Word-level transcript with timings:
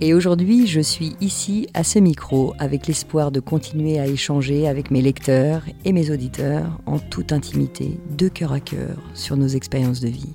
Et 0.00 0.12
aujourd'hui, 0.12 0.66
je 0.66 0.80
suis 0.80 1.16
ici 1.20 1.68
à 1.72 1.84
ce 1.84 1.98
micro 1.98 2.54
avec 2.58 2.86
l'espoir 2.86 3.30
de 3.30 3.40
continuer 3.40 3.98
à 3.98 4.06
échanger 4.06 4.66
avec 4.66 4.90
mes 4.90 5.00
lecteurs 5.00 5.62
et 5.84 5.92
mes 5.92 6.10
auditeurs 6.10 6.80
en 6.86 6.98
toute 6.98 7.32
intimité, 7.32 7.98
de 8.16 8.28
cœur 8.28 8.52
à 8.52 8.60
cœur, 8.60 8.96
sur 9.14 9.36
nos 9.36 9.48
expériences 9.48 10.00
de 10.00 10.08
vie. 10.08 10.34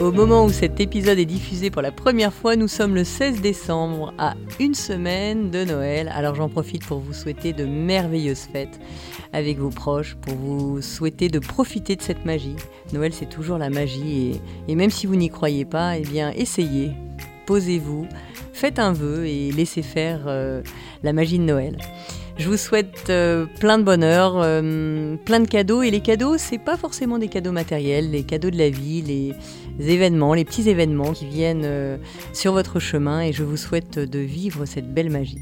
Au 0.00 0.10
moment 0.10 0.44
où 0.44 0.50
cet 0.50 0.80
épisode 0.80 1.20
est 1.20 1.24
diffusé 1.24 1.70
pour 1.70 1.80
la 1.80 1.92
première 1.92 2.32
fois, 2.32 2.56
nous 2.56 2.66
sommes 2.66 2.96
le 2.96 3.04
16 3.04 3.40
décembre, 3.40 4.12
à 4.18 4.34
une 4.58 4.74
semaine 4.74 5.52
de 5.52 5.64
Noël. 5.64 6.10
Alors 6.12 6.34
j'en 6.34 6.48
profite 6.48 6.84
pour 6.84 6.98
vous 6.98 7.12
souhaiter 7.12 7.52
de 7.52 7.64
merveilleuses 7.64 8.48
fêtes 8.52 8.80
avec 9.32 9.56
vos 9.58 9.70
proches, 9.70 10.16
pour 10.16 10.34
vous 10.34 10.82
souhaiter 10.82 11.28
de 11.28 11.38
profiter 11.38 11.94
de 11.94 12.02
cette 12.02 12.24
magie. 12.24 12.56
Noël, 12.92 13.12
c'est 13.14 13.28
toujours 13.28 13.56
la 13.56 13.70
magie, 13.70 14.40
et, 14.66 14.74
même 14.74 14.90
si 14.90 15.06
vous 15.06 15.14
n'y 15.14 15.28
croyez 15.28 15.64
pas, 15.64 15.96
eh 15.96 16.02
bien, 16.02 16.32
essayez, 16.32 16.92
posez-vous, 17.46 18.08
faites 18.52 18.80
un 18.80 18.92
vœu 18.92 19.26
et 19.26 19.52
laissez 19.52 19.82
faire 19.82 20.24
euh, 20.26 20.62
la 21.04 21.12
magie 21.12 21.38
de 21.38 21.44
Noël. 21.44 21.78
Je 22.36 22.48
vous 22.48 22.56
souhaite 22.56 23.10
euh, 23.10 23.46
plein 23.60 23.78
de 23.78 23.84
bonheur, 23.84 24.34
euh, 24.38 25.16
plein 25.24 25.38
de 25.38 25.46
cadeaux. 25.46 25.82
Et 25.82 25.90
les 25.90 26.00
cadeaux, 26.00 26.36
c'est 26.36 26.58
pas 26.58 26.76
forcément 26.76 27.18
des 27.18 27.28
cadeaux 27.28 27.52
matériels, 27.52 28.10
les 28.10 28.24
cadeaux 28.24 28.50
de 28.50 28.58
la 28.58 28.70
vie, 28.70 29.02
les, 29.02 29.34
événements, 29.92 30.34
les 30.34 30.44
petits 30.44 30.68
événements 30.68 31.12
qui 31.12 31.26
viennent 31.26 31.64
euh, 31.64 31.96
sur 32.32 32.52
votre 32.52 32.80
chemin. 32.80 33.22
Et 33.22 33.32
je 33.32 33.44
vous 33.44 33.56
souhaite 33.56 34.00
de 34.00 34.18
vivre 34.18 34.64
cette 34.64 34.92
belle 34.92 35.10
magie. 35.10 35.38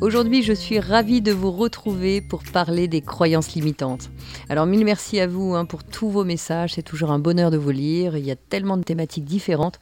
Aujourd'hui, 0.00 0.42
je 0.42 0.54
suis 0.54 0.80
ravie 0.80 1.20
de 1.20 1.30
vous 1.30 1.50
retrouver 1.50 2.22
pour 2.22 2.42
parler 2.42 2.88
des 2.88 3.02
croyances 3.02 3.52
limitantes. 3.52 4.10
Alors, 4.48 4.64
mille 4.64 4.86
merci 4.86 5.20
à 5.20 5.26
vous 5.26 5.54
hein, 5.54 5.66
pour 5.66 5.84
tous 5.84 6.08
vos 6.08 6.24
messages. 6.24 6.72
C'est 6.72 6.82
toujours 6.82 7.10
un 7.10 7.18
bonheur 7.18 7.50
de 7.50 7.58
vous 7.58 7.70
lire. 7.70 8.16
Il 8.16 8.24
y 8.24 8.30
a 8.30 8.36
tellement 8.36 8.78
de 8.78 8.82
thématiques 8.82 9.26
différentes. 9.26 9.78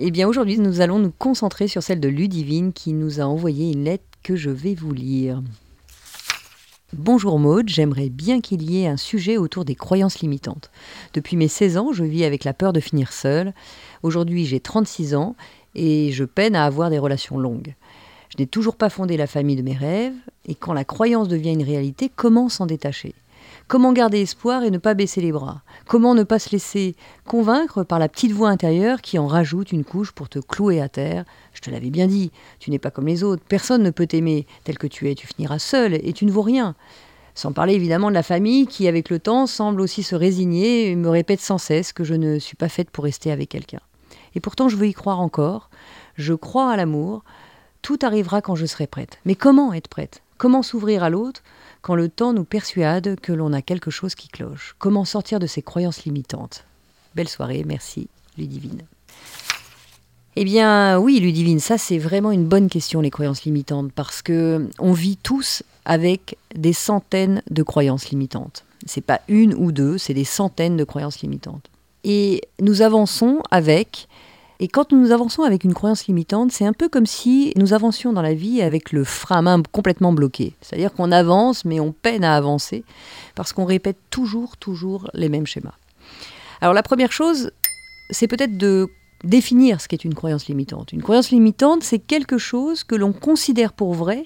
Eh 0.00 0.10
bien, 0.10 0.26
aujourd'hui, 0.26 0.58
nous 0.58 0.80
allons 0.80 0.98
nous 0.98 1.12
concentrer 1.12 1.68
sur 1.68 1.84
celle 1.84 2.00
de 2.00 2.08
Ludivine 2.08 2.72
qui 2.72 2.92
nous 2.92 3.20
a 3.20 3.24
envoyé 3.24 3.70
une 3.70 3.84
lettre 3.84 4.02
que 4.24 4.34
je 4.34 4.50
vais 4.50 4.74
vous 4.74 4.92
lire. 4.92 5.40
Bonjour 6.92 7.38
Maude, 7.38 7.68
j'aimerais 7.68 8.08
bien 8.08 8.40
qu'il 8.40 8.68
y 8.68 8.82
ait 8.82 8.88
un 8.88 8.96
sujet 8.96 9.36
autour 9.36 9.64
des 9.64 9.74
croyances 9.74 10.20
limitantes. 10.20 10.70
Depuis 11.12 11.36
mes 11.36 11.46
16 11.46 11.76
ans, 11.76 11.92
je 11.92 12.02
vis 12.02 12.24
avec 12.24 12.42
la 12.44 12.54
peur 12.54 12.72
de 12.72 12.80
finir 12.80 13.12
seule. 13.12 13.52
Aujourd'hui, 14.02 14.46
j'ai 14.46 14.58
36 14.58 15.14
ans 15.14 15.36
et 15.74 16.10
je 16.12 16.24
peine 16.24 16.56
à 16.56 16.64
avoir 16.64 16.90
des 16.90 16.98
relations 16.98 17.38
longues. 17.38 17.74
Je 18.38 18.44
n'ai 18.44 18.46
toujours 18.46 18.76
pas 18.76 18.88
fondé 18.88 19.16
la 19.16 19.26
famille 19.26 19.56
de 19.56 19.62
mes 19.62 19.74
rêves, 19.74 20.14
et 20.46 20.54
quand 20.54 20.72
la 20.72 20.84
croyance 20.84 21.26
devient 21.26 21.54
une 21.54 21.64
réalité, 21.64 22.08
comment 22.14 22.48
s'en 22.48 22.66
détacher? 22.66 23.16
Comment 23.66 23.92
garder 23.92 24.20
espoir 24.20 24.62
et 24.62 24.70
ne 24.70 24.78
pas 24.78 24.94
baisser 24.94 25.20
les 25.20 25.32
bras? 25.32 25.62
Comment 25.88 26.14
ne 26.14 26.22
pas 26.22 26.38
se 26.38 26.50
laisser 26.50 26.94
convaincre 27.26 27.82
par 27.82 27.98
la 27.98 28.08
petite 28.08 28.30
voix 28.30 28.50
intérieure 28.50 29.02
qui 29.02 29.18
en 29.18 29.26
rajoute 29.26 29.72
une 29.72 29.82
couche 29.82 30.12
pour 30.12 30.28
te 30.28 30.38
clouer 30.38 30.80
à 30.80 30.88
terre? 30.88 31.24
Je 31.52 31.60
te 31.60 31.68
l'avais 31.68 31.90
bien 31.90 32.06
dit, 32.06 32.30
tu 32.60 32.70
n'es 32.70 32.78
pas 32.78 32.92
comme 32.92 33.08
les 33.08 33.24
autres, 33.24 33.42
personne 33.48 33.82
ne 33.82 33.90
peut 33.90 34.06
t'aimer 34.06 34.46
tel 34.62 34.78
que 34.78 34.86
tu 34.86 35.10
es, 35.10 35.16
tu 35.16 35.26
finiras 35.26 35.58
seul 35.58 35.94
et 35.94 36.12
tu 36.12 36.24
ne 36.24 36.30
vaux 36.30 36.42
rien. 36.42 36.76
Sans 37.34 37.50
parler 37.50 37.74
évidemment 37.74 38.08
de 38.08 38.14
la 38.14 38.22
famille 38.22 38.68
qui, 38.68 38.86
avec 38.86 39.10
le 39.10 39.18
temps, 39.18 39.48
semble 39.48 39.80
aussi 39.80 40.04
se 40.04 40.14
résigner 40.14 40.92
et 40.92 40.94
me 40.94 41.08
répète 41.08 41.40
sans 41.40 41.58
cesse 41.58 41.92
que 41.92 42.04
je 42.04 42.14
ne 42.14 42.38
suis 42.38 42.56
pas 42.56 42.68
faite 42.68 42.90
pour 42.90 43.02
rester 43.02 43.32
avec 43.32 43.48
quelqu'un. 43.48 43.80
Et 44.36 44.40
pourtant, 44.40 44.68
je 44.68 44.76
veux 44.76 44.86
y 44.86 44.94
croire 44.94 45.18
encore. 45.18 45.70
Je 46.14 46.34
crois 46.34 46.70
à 46.70 46.76
l'amour, 46.76 47.24
tout 47.82 47.98
arrivera 48.02 48.42
quand 48.42 48.54
je 48.54 48.66
serai 48.66 48.86
prête. 48.86 49.18
Mais 49.24 49.34
comment 49.34 49.72
être 49.72 49.88
prête? 49.88 50.22
Comment 50.36 50.62
s'ouvrir 50.62 51.02
à 51.02 51.10
l'autre 51.10 51.42
quand 51.82 51.94
le 51.94 52.08
temps 52.08 52.32
nous 52.32 52.44
persuade 52.44 53.18
que 53.20 53.32
l'on 53.32 53.52
a 53.52 53.62
quelque 53.62 53.90
chose 53.90 54.14
qui 54.14 54.28
cloche? 54.28 54.74
Comment 54.78 55.04
sortir 55.04 55.40
de 55.40 55.46
ces 55.46 55.62
croyances 55.62 56.04
limitantes? 56.04 56.64
Belle 57.14 57.28
soirée, 57.28 57.64
merci, 57.66 58.08
Ludivine. 58.36 58.82
Eh 60.36 60.44
bien, 60.44 60.98
oui, 61.00 61.18
Ludivine, 61.18 61.58
ça 61.58 61.78
c'est 61.78 61.98
vraiment 61.98 62.30
une 62.30 62.44
bonne 62.44 62.68
question, 62.68 63.00
les 63.00 63.10
croyances 63.10 63.42
limitantes, 63.42 63.90
parce 63.92 64.22
que 64.22 64.68
on 64.78 64.92
vit 64.92 65.16
tous 65.16 65.64
avec 65.84 66.38
des 66.54 66.72
centaines 66.72 67.42
de 67.50 67.64
croyances 67.64 68.10
limitantes. 68.10 68.64
C'est 68.86 69.00
pas 69.00 69.20
une 69.26 69.54
ou 69.54 69.72
deux, 69.72 69.98
c'est 69.98 70.14
des 70.14 70.24
centaines 70.24 70.76
de 70.76 70.84
croyances 70.84 71.22
limitantes. 71.22 71.68
Et 72.04 72.42
nous 72.60 72.82
avançons 72.82 73.42
avec 73.50 74.06
et 74.60 74.66
quand 74.66 74.92
nous 74.92 75.12
avançons 75.12 75.42
avec 75.42 75.62
une 75.62 75.72
croyance 75.72 76.06
limitante, 76.06 76.50
c'est 76.50 76.66
un 76.66 76.72
peu 76.72 76.88
comme 76.88 77.06
si 77.06 77.52
nous 77.56 77.74
avancions 77.74 78.12
dans 78.12 78.22
la 78.22 78.34
vie 78.34 78.60
avec 78.60 78.90
le 78.90 79.04
frein 79.04 79.36
à 79.36 79.42
main 79.42 79.62
complètement 79.70 80.12
bloqué. 80.12 80.54
C'est-à-dire 80.60 80.92
qu'on 80.92 81.12
avance, 81.12 81.64
mais 81.64 81.78
on 81.78 81.92
peine 81.92 82.24
à 82.24 82.34
avancer, 82.34 82.82
parce 83.36 83.52
qu'on 83.52 83.64
répète 83.64 83.98
toujours, 84.10 84.56
toujours 84.56 85.10
les 85.14 85.28
mêmes 85.28 85.46
schémas. 85.46 85.74
Alors 86.60 86.74
la 86.74 86.82
première 86.82 87.12
chose, 87.12 87.52
c'est 88.10 88.26
peut-être 88.26 88.58
de 88.58 88.88
définir 89.22 89.80
ce 89.80 89.86
qu'est 89.86 90.04
une 90.04 90.14
croyance 90.14 90.46
limitante. 90.48 90.92
Une 90.92 91.02
croyance 91.02 91.30
limitante, 91.30 91.84
c'est 91.84 92.00
quelque 92.00 92.38
chose 92.38 92.82
que 92.82 92.96
l'on 92.96 93.12
considère 93.12 93.72
pour 93.72 93.94
vrai 93.94 94.24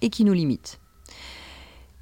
et 0.00 0.08
qui 0.08 0.24
nous 0.24 0.32
limite. 0.32 0.78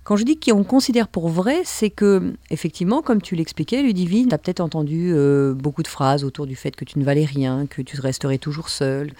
Quand 0.04 0.16
je 0.16 0.24
dis 0.24 0.38
qu'on 0.38 0.64
considère 0.64 1.06
pour 1.06 1.28
vrai, 1.28 1.62
c'est 1.64 1.90
que, 1.90 2.34
effectivement, 2.50 3.02
comme 3.02 3.22
tu 3.22 3.36
l'expliquais, 3.36 3.82
Ludivine, 3.82 4.28
tu 4.28 4.36
peut-être 4.36 4.60
entendu 4.60 5.12
euh, 5.12 5.54
beaucoup 5.54 5.84
de 5.84 5.88
phrases 5.88 6.24
autour 6.24 6.46
du 6.46 6.56
fait 6.56 6.74
que 6.74 6.84
tu 6.84 6.98
ne 6.98 7.04
valais 7.04 7.24
rien, 7.24 7.66
que 7.66 7.82
tu 7.82 8.00
resterais 8.00 8.38
toujours 8.38 8.68
seule. 8.68 9.12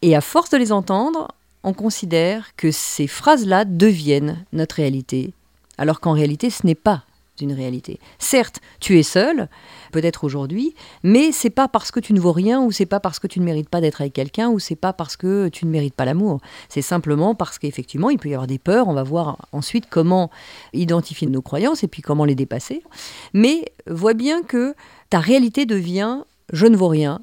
Et 0.00 0.16
à 0.16 0.22
force 0.22 0.48
de 0.48 0.56
les 0.56 0.72
entendre, 0.72 1.28
on 1.62 1.74
considère 1.74 2.56
que 2.56 2.70
ces 2.70 3.06
phrases-là 3.06 3.66
deviennent 3.66 4.44
notre 4.54 4.76
réalité, 4.76 5.34
alors 5.76 6.00
qu'en 6.00 6.12
réalité, 6.12 6.48
ce 6.48 6.66
n'est 6.66 6.74
pas 6.74 7.04
réalité. 7.48 7.98
Certes, 8.18 8.60
tu 8.80 8.98
es 8.98 9.02
seul, 9.02 9.48
peut-être 9.92 10.24
aujourd'hui, 10.24 10.74
mais 11.02 11.32
c'est 11.32 11.50
pas 11.50 11.68
parce 11.68 11.90
que 11.90 12.00
tu 12.00 12.12
ne 12.12 12.20
vaux 12.20 12.32
rien 12.32 12.62
ou 12.62 12.72
c'est 12.72 12.86
pas 12.86 13.00
parce 13.00 13.18
que 13.18 13.26
tu 13.26 13.40
ne 13.40 13.44
mérites 13.44 13.68
pas 13.68 13.80
d'être 13.80 14.00
avec 14.00 14.12
quelqu'un 14.12 14.48
ou 14.50 14.58
c'est 14.58 14.76
pas 14.76 14.92
parce 14.92 15.16
que 15.16 15.48
tu 15.48 15.66
ne 15.66 15.70
mérites 15.70 15.94
pas 15.94 16.04
l'amour. 16.04 16.40
C'est 16.68 16.82
simplement 16.82 17.34
parce 17.34 17.58
qu'effectivement, 17.58 18.10
il 18.10 18.18
peut 18.18 18.28
y 18.28 18.34
avoir 18.34 18.46
des 18.46 18.58
peurs. 18.58 18.88
On 18.88 18.94
va 18.94 19.02
voir 19.02 19.48
ensuite 19.52 19.86
comment 19.88 20.30
identifier 20.72 21.26
nos 21.28 21.42
croyances 21.42 21.82
et 21.82 21.88
puis 21.88 22.02
comment 22.02 22.24
les 22.24 22.34
dépasser. 22.34 22.82
Mais 23.34 23.72
vois 23.86 24.14
bien 24.14 24.42
que 24.42 24.74
ta 25.08 25.20
réalité 25.20 25.66
devient 25.66 26.20
je 26.52 26.66
ne 26.66 26.76
vaux 26.76 26.88
rien, 26.88 27.20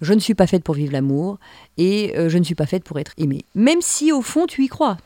je 0.00 0.12
ne 0.12 0.20
suis 0.20 0.34
pas 0.34 0.46
faite 0.46 0.62
pour 0.62 0.74
vivre 0.74 0.92
l'amour 0.92 1.38
et 1.76 2.16
euh, 2.16 2.28
je 2.28 2.38
ne 2.38 2.44
suis 2.44 2.54
pas 2.54 2.66
faite 2.66 2.84
pour 2.84 2.98
être 2.98 3.12
aimée. 3.16 3.44
Même 3.54 3.80
si 3.80 4.12
au 4.12 4.22
fond 4.22 4.46
tu 4.46 4.64
y 4.64 4.68
crois, 4.68 4.98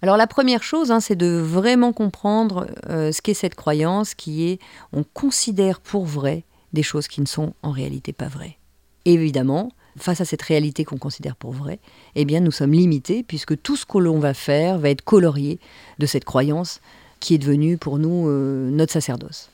alors 0.00 0.16
la 0.16 0.26
première 0.26 0.62
chose, 0.62 0.92
hein, 0.92 1.00
c'est 1.00 1.16
de 1.16 1.40
vraiment 1.40 1.92
comprendre 1.92 2.68
euh, 2.88 3.10
ce 3.10 3.20
qu'est 3.20 3.34
cette 3.34 3.56
croyance 3.56 4.14
qui 4.14 4.48
est 4.48 4.60
on 4.92 5.02
considère 5.02 5.80
pour 5.80 6.04
vrai 6.04 6.44
des 6.72 6.82
choses 6.82 7.08
qui 7.08 7.20
ne 7.20 7.26
sont 7.26 7.54
en 7.62 7.70
réalité 7.70 8.12
pas 8.12 8.28
vraies. 8.28 8.58
évidemment, 9.04 9.72
face 9.96 10.20
à 10.20 10.24
cette 10.24 10.42
réalité 10.42 10.84
qu'on 10.84 10.98
considère 10.98 11.34
pour 11.34 11.50
vraie, 11.52 11.80
eh 12.14 12.24
bien 12.24 12.38
nous 12.40 12.52
sommes 12.52 12.72
limités 12.72 13.24
puisque 13.24 13.60
tout 13.60 13.74
ce 13.74 13.86
que 13.86 13.98
l'on 13.98 14.20
va 14.20 14.34
faire 14.34 14.78
va 14.78 14.90
être 14.90 15.02
colorié 15.02 15.58
de 15.98 16.06
cette 16.06 16.24
croyance 16.24 16.80
qui 17.18 17.34
est 17.34 17.38
devenue 17.38 17.78
pour 17.78 17.98
nous 17.98 18.28
euh, 18.28 18.70
notre 18.70 18.92
sacerdoce. 18.92 19.50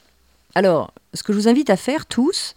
Alors, 0.55 0.93
ce 1.15 1.23
que 1.23 1.33
je 1.33 1.39
vous 1.39 1.49
invite 1.49 1.71
à 1.71 1.77
faire 1.77 2.05
tous, 2.05 2.55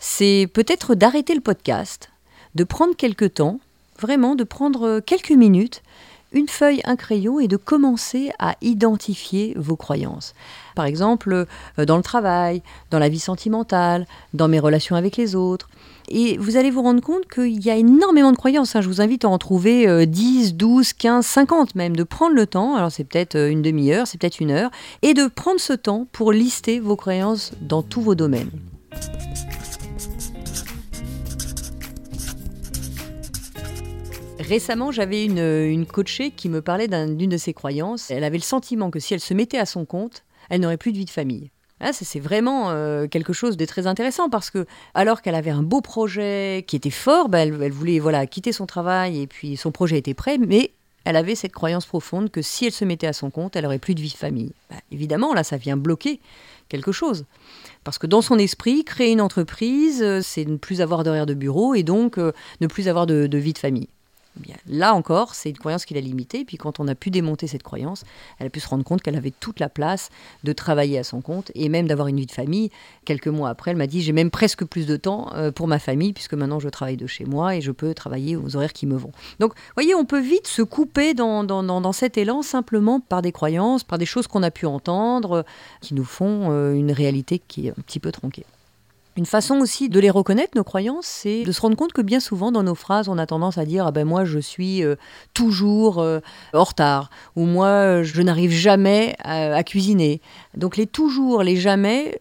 c'est 0.00 0.48
peut-être 0.52 0.94
d'arrêter 0.94 1.34
le 1.34 1.40
podcast, 1.40 2.10
de 2.54 2.64
prendre 2.64 2.96
quelques 2.96 3.34
temps, 3.34 3.60
vraiment 4.00 4.34
de 4.34 4.44
prendre 4.44 5.00
quelques 5.00 5.32
minutes 5.32 5.82
une 6.36 6.48
feuille, 6.48 6.80
un 6.84 6.96
crayon 6.96 7.40
et 7.40 7.48
de 7.48 7.56
commencer 7.56 8.30
à 8.38 8.54
identifier 8.60 9.54
vos 9.56 9.76
croyances. 9.76 10.34
Par 10.74 10.84
exemple, 10.84 11.46
euh, 11.78 11.84
dans 11.84 11.96
le 11.96 12.02
travail, 12.02 12.62
dans 12.90 12.98
la 12.98 13.08
vie 13.08 13.18
sentimentale, 13.18 14.06
dans 14.34 14.46
mes 14.46 14.60
relations 14.60 14.96
avec 14.96 15.16
les 15.16 15.34
autres. 15.34 15.68
Et 16.08 16.36
vous 16.36 16.56
allez 16.56 16.70
vous 16.70 16.82
rendre 16.82 17.00
compte 17.00 17.26
qu'il 17.26 17.64
y 17.64 17.70
a 17.70 17.76
énormément 17.76 18.30
de 18.30 18.36
croyances. 18.36 18.76
Hein. 18.76 18.80
Je 18.80 18.88
vous 18.88 19.00
invite 19.00 19.24
à 19.24 19.28
en 19.28 19.38
trouver 19.38 20.06
10, 20.06 20.54
12, 20.54 20.92
15, 20.92 21.26
50 21.26 21.74
même, 21.74 21.96
de 21.96 22.04
prendre 22.04 22.34
le 22.34 22.46
temps, 22.46 22.76
alors 22.76 22.92
c'est 22.92 23.04
peut-être 23.04 23.34
euh, 23.34 23.50
une 23.50 23.62
demi-heure, 23.62 24.06
c'est 24.06 24.20
peut-être 24.20 24.40
une 24.40 24.50
heure, 24.50 24.70
et 25.02 25.14
de 25.14 25.26
prendre 25.26 25.60
ce 25.60 25.72
temps 25.72 26.06
pour 26.12 26.32
lister 26.32 26.78
vos 26.78 26.96
croyances 26.96 27.52
dans 27.60 27.82
tous 27.82 28.00
vos 28.00 28.14
domaines. 28.14 28.50
Récemment, 34.38 34.92
j'avais 34.92 35.24
une, 35.24 35.38
une 35.38 35.86
coachée 35.86 36.30
qui 36.30 36.48
me 36.48 36.60
parlait 36.60 36.88
d'une 36.88 37.30
de 37.30 37.36
ses 37.36 37.54
croyances. 37.54 38.10
Elle 38.10 38.24
avait 38.24 38.36
le 38.36 38.42
sentiment 38.42 38.90
que 38.90 39.00
si 39.00 39.14
elle 39.14 39.20
se 39.20 39.34
mettait 39.34 39.58
à 39.58 39.66
son 39.66 39.84
compte, 39.84 40.24
elle 40.50 40.60
n'aurait 40.60 40.76
plus 40.76 40.92
de 40.92 40.98
vie 40.98 41.04
de 41.04 41.10
famille. 41.10 41.50
Ah, 41.80 41.92
c'est 41.92 42.20
vraiment 42.20 42.70
euh, 42.70 43.06
quelque 43.06 43.34
chose 43.34 43.58
de 43.58 43.64
très 43.66 43.86
intéressant 43.86 44.30
parce 44.30 44.48
que, 44.50 44.66
alors 44.94 45.20
qu'elle 45.20 45.34
avait 45.34 45.50
un 45.50 45.62
beau 45.62 45.82
projet 45.82 46.64
qui 46.66 46.76
était 46.76 46.90
fort, 46.90 47.28
bah, 47.28 47.40
elle, 47.40 47.52
voulait 47.70 47.98
voilà 47.98 48.26
quitter 48.26 48.52
son 48.52 48.64
travail 48.64 49.20
et 49.20 49.26
puis 49.26 49.58
son 49.58 49.72
projet 49.72 49.98
était 49.98 50.14
prêt, 50.14 50.38
mais 50.38 50.72
elle 51.04 51.16
avait 51.16 51.34
cette 51.34 51.52
croyance 51.52 51.84
profonde 51.84 52.30
que 52.30 52.40
si 52.40 52.64
elle 52.64 52.72
se 52.72 52.86
mettait 52.86 53.06
à 53.06 53.12
son 53.12 53.30
compte, 53.30 53.56
elle 53.56 53.66
aurait 53.66 53.78
plus 53.78 53.94
de 53.94 54.00
vie 54.00 54.10
de 54.10 54.16
famille. 54.16 54.52
Bah, 54.70 54.76
évidemment, 54.90 55.34
là, 55.34 55.44
ça 55.44 55.58
vient 55.58 55.76
bloquer 55.76 56.20
quelque 56.70 56.92
chose. 56.92 57.26
Parce 57.84 57.98
que 57.98 58.06
dans 58.06 58.22
son 58.22 58.38
esprit, 58.38 58.82
créer 58.82 59.12
une 59.12 59.20
entreprise, 59.20 60.02
euh, 60.02 60.20
c'est 60.22 60.46
ne 60.46 60.56
plus 60.56 60.80
avoir 60.80 61.04
d'horaire 61.04 61.26
de 61.26 61.34
bureau 61.34 61.74
et 61.74 61.82
donc 61.82 62.16
euh, 62.16 62.32
ne 62.62 62.68
plus 62.68 62.88
avoir 62.88 63.06
de 63.06 63.36
vie 63.36 63.52
de 63.52 63.58
famille 63.58 63.88
là 64.66 64.94
encore, 64.94 65.34
c'est 65.34 65.50
une 65.50 65.58
croyance 65.58 65.84
qui 65.84 65.94
l'a 65.94 66.00
limitée. 66.00 66.44
Puis 66.44 66.56
quand 66.56 66.80
on 66.80 66.88
a 66.88 66.94
pu 66.94 67.10
démonter 67.10 67.46
cette 67.46 67.62
croyance, 67.62 68.04
elle 68.38 68.46
a 68.46 68.50
pu 68.50 68.60
se 68.60 68.68
rendre 68.68 68.84
compte 68.84 69.02
qu'elle 69.02 69.16
avait 69.16 69.32
toute 69.32 69.60
la 69.60 69.68
place 69.68 70.10
de 70.44 70.52
travailler 70.52 70.98
à 70.98 71.04
son 71.04 71.20
compte 71.20 71.50
et 71.54 71.68
même 71.68 71.86
d'avoir 71.86 72.08
une 72.08 72.18
vie 72.18 72.26
de 72.26 72.32
famille. 72.32 72.70
Quelques 73.04 73.28
mois 73.28 73.48
après, 73.48 73.70
elle 73.70 73.76
m'a 73.76 73.86
dit 73.86 74.02
j'ai 74.02 74.12
même 74.12 74.30
presque 74.30 74.64
plus 74.64 74.86
de 74.86 74.96
temps 74.96 75.32
euh, 75.34 75.50
pour 75.50 75.68
ma 75.68 75.78
famille 75.78 76.12
puisque 76.12 76.34
maintenant 76.34 76.60
je 76.60 76.68
travaille 76.68 76.96
de 76.96 77.06
chez 77.06 77.24
moi 77.24 77.56
et 77.56 77.60
je 77.60 77.72
peux 77.72 77.94
travailler 77.94 78.36
aux 78.36 78.56
horaires 78.56 78.72
qui 78.72 78.86
me 78.86 78.96
vont. 78.96 79.12
Donc, 79.40 79.52
voyez, 79.74 79.94
on 79.94 80.04
peut 80.04 80.20
vite 80.20 80.46
se 80.46 80.62
couper 80.62 81.14
dans, 81.14 81.44
dans, 81.44 81.92
cet 81.92 82.18
élan 82.18 82.42
simplement 82.42 83.00
par 83.00 83.22
des 83.22 83.32
croyances, 83.32 83.84
par 83.84 83.98
des 83.98 84.06
choses 84.06 84.26
qu'on 84.26 84.42
a 84.42 84.50
pu 84.50 84.66
entendre, 84.66 85.44
qui 85.80 85.94
nous 85.94 86.04
font 86.04 86.50
euh, 86.50 86.74
une 86.74 86.92
réalité 86.92 87.38
qui 87.38 87.68
est 87.68 87.70
un 87.70 87.82
petit 87.82 88.00
peu 88.00 88.12
tronquée. 88.12 88.44
Une 89.16 89.24
façon 89.26 89.56
aussi 89.60 89.88
de 89.88 89.98
les 89.98 90.10
reconnaître, 90.10 90.52
nos 90.56 90.64
croyances, 90.64 91.06
c'est 91.06 91.42
de 91.42 91.52
se 91.52 91.60
rendre 91.62 91.76
compte 91.76 91.94
que 91.94 92.02
bien 92.02 92.20
souvent 92.20 92.52
dans 92.52 92.62
nos 92.62 92.74
phrases, 92.74 93.08
on 93.08 93.16
a 93.16 93.26
tendance 93.26 93.56
à 93.56 93.64
dire 93.64 93.86
ah 93.86 93.90
ben 93.90 94.04
moi 94.04 94.26
je 94.26 94.38
suis 94.38 94.84
euh, 94.84 94.96
toujours 95.32 96.00
euh, 96.00 96.20
en 96.52 96.64
retard 96.64 97.08
ou 97.34 97.46
moi 97.46 98.02
je 98.02 98.20
n'arrive 98.20 98.50
jamais 98.50 99.16
à, 99.24 99.62
cuisiner. 99.64 100.20
Donc 100.54 100.76
les 100.76 100.86
toujours, 100.86 101.42
les 101.42 101.56
jamais 101.56 102.20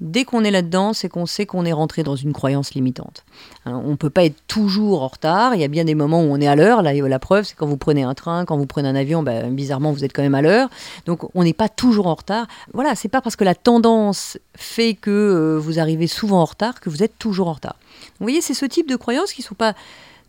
dès 0.00 0.24
qu'on 0.24 0.44
est 0.44 0.50
là-dedans, 0.50 0.92
c'est 0.92 1.08
qu'on 1.08 1.26
sait 1.26 1.46
qu'on 1.46 1.64
est 1.64 1.72
rentré 1.72 2.02
dans 2.02 2.16
une 2.16 2.32
croyance 2.32 2.74
limitante. 2.74 3.24
Hein, 3.64 3.80
on 3.84 3.90
ne 3.90 3.96
peut 3.96 4.10
pas 4.10 4.24
être 4.24 4.36
toujours 4.46 5.02
en 5.02 5.08
retard, 5.08 5.54
il 5.54 5.60
y 5.60 5.64
a 5.64 5.68
bien 5.68 5.84
des 5.84 5.94
moments 5.94 6.22
où 6.22 6.26
on 6.32 6.40
est 6.40 6.46
à 6.46 6.56
l'heure, 6.56 6.82
la, 6.82 6.92
la 6.92 7.18
preuve 7.18 7.44
c'est 7.44 7.54
quand 7.56 7.66
vous 7.66 7.76
prenez 7.76 8.02
un 8.02 8.14
train, 8.14 8.44
quand 8.44 8.56
vous 8.56 8.66
prenez 8.66 8.88
un 8.88 8.94
avion, 8.94 9.22
ben, 9.22 9.52
bizarrement 9.54 9.92
vous 9.92 10.04
êtes 10.04 10.12
quand 10.12 10.22
même 10.22 10.34
à 10.34 10.42
l'heure, 10.42 10.68
donc 11.06 11.28
on 11.34 11.42
n'est 11.42 11.52
pas 11.52 11.68
toujours 11.68 12.06
en 12.06 12.14
retard. 12.14 12.46
Voilà, 12.72 12.94
c'est 12.94 13.08
pas 13.08 13.20
parce 13.20 13.36
que 13.36 13.44
la 13.44 13.54
tendance 13.54 14.38
fait 14.54 14.94
que 14.94 15.10
euh, 15.10 15.58
vous 15.58 15.78
arrivez 15.78 16.06
souvent 16.06 16.40
en 16.40 16.44
retard 16.44 16.80
que 16.80 16.90
vous 16.90 17.02
êtes 17.02 17.18
toujours 17.18 17.48
en 17.48 17.54
retard. 17.54 17.76
vous 18.20 18.24
voyez, 18.24 18.40
c'est 18.40 18.54
ce 18.54 18.66
type 18.66 18.88
de 18.88 18.96
croyances 18.96 19.32
qui 19.32 19.42
ne 19.42 19.46
sont 19.46 19.54
pas 19.54 19.74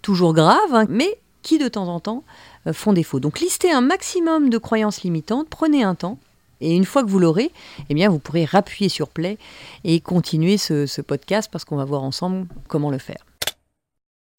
toujours 0.01 0.33
graves, 0.33 0.73
hein, 0.73 0.85
mais 0.89 1.19
qui 1.41 1.57
de 1.57 1.67
temps 1.67 1.87
en 1.87 1.99
temps 1.99 2.23
euh, 2.67 2.73
font 2.73 2.93
défaut. 2.93 3.19
Donc 3.19 3.39
listez 3.39 3.71
un 3.71 3.81
maximum 3.81 4.49
de 4.49 4.57
croyances 4.57 5.03
limitantes, 5.03 5.47
prenez 5.49 5.83
un 5.83 5.95
temps, 5.95 6.17
et 6.61 6.75
une 6.75 6.85
fois 6.85 7.03
que 7.03 7.09
vous 7.09 7.19
l'aurez, 7.19 7.51
eh 7.89 7.93
bien, 7.93 8.09
vous 8.09 8.19
pourrez 8.19 8.45
rappuyer 8.45 8.89
sur 8.89 9.09
play 9.09 9.37
et 9.83 9.99
continuer 9.99 10.57
ce, 10.57 11.01
podcast 11.01 11.49
parce 11.51 11.65
qu'on 11.65 11.77
va 11.77 11.85
voir 11.85 12.03
ensemble 12.03 12.47
comment 12.67 12.91
le 12.91 12.97
faire. 12.97 13.25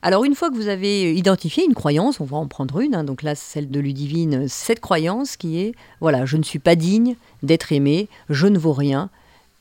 Alors 0.03 0.25
une 0.25 0.35
fois 0.35 0.51
que 0.51 0.55
vous 0.55 0.69
avez 0.69 1.15
identifié 1.15 1.65
une 1.65 1.75
croyance, 1.75 2.21
on 2.21 2.25
va 2.25 2.39
en 2.39 2.47
prendre 2.47 2.81
une, 2.81 2.95
hein, 2.95 3.05
donc 3.05 3.23
là 3.23 3.35
celle 3.35 3.71
de 3.71 3.81
Ludivine, 3.81 4.49
cette 4.49 4.81
croyance 4.81 5.37
qui 5.37 5.61
est, 5.61 5.75
voilà, 6.01 6.25
je 6.25 6.39
ne 6.39 6.43
suis 6.43 6.59
pas 6.59 6.75
digne 6.75 7.17
d'être 7.43 7.71
aimé, 7.73 8.09
je 8.31 8.47
ne 8.47 8.59
vaux 8.59 8.73
rien. 8.73 9.11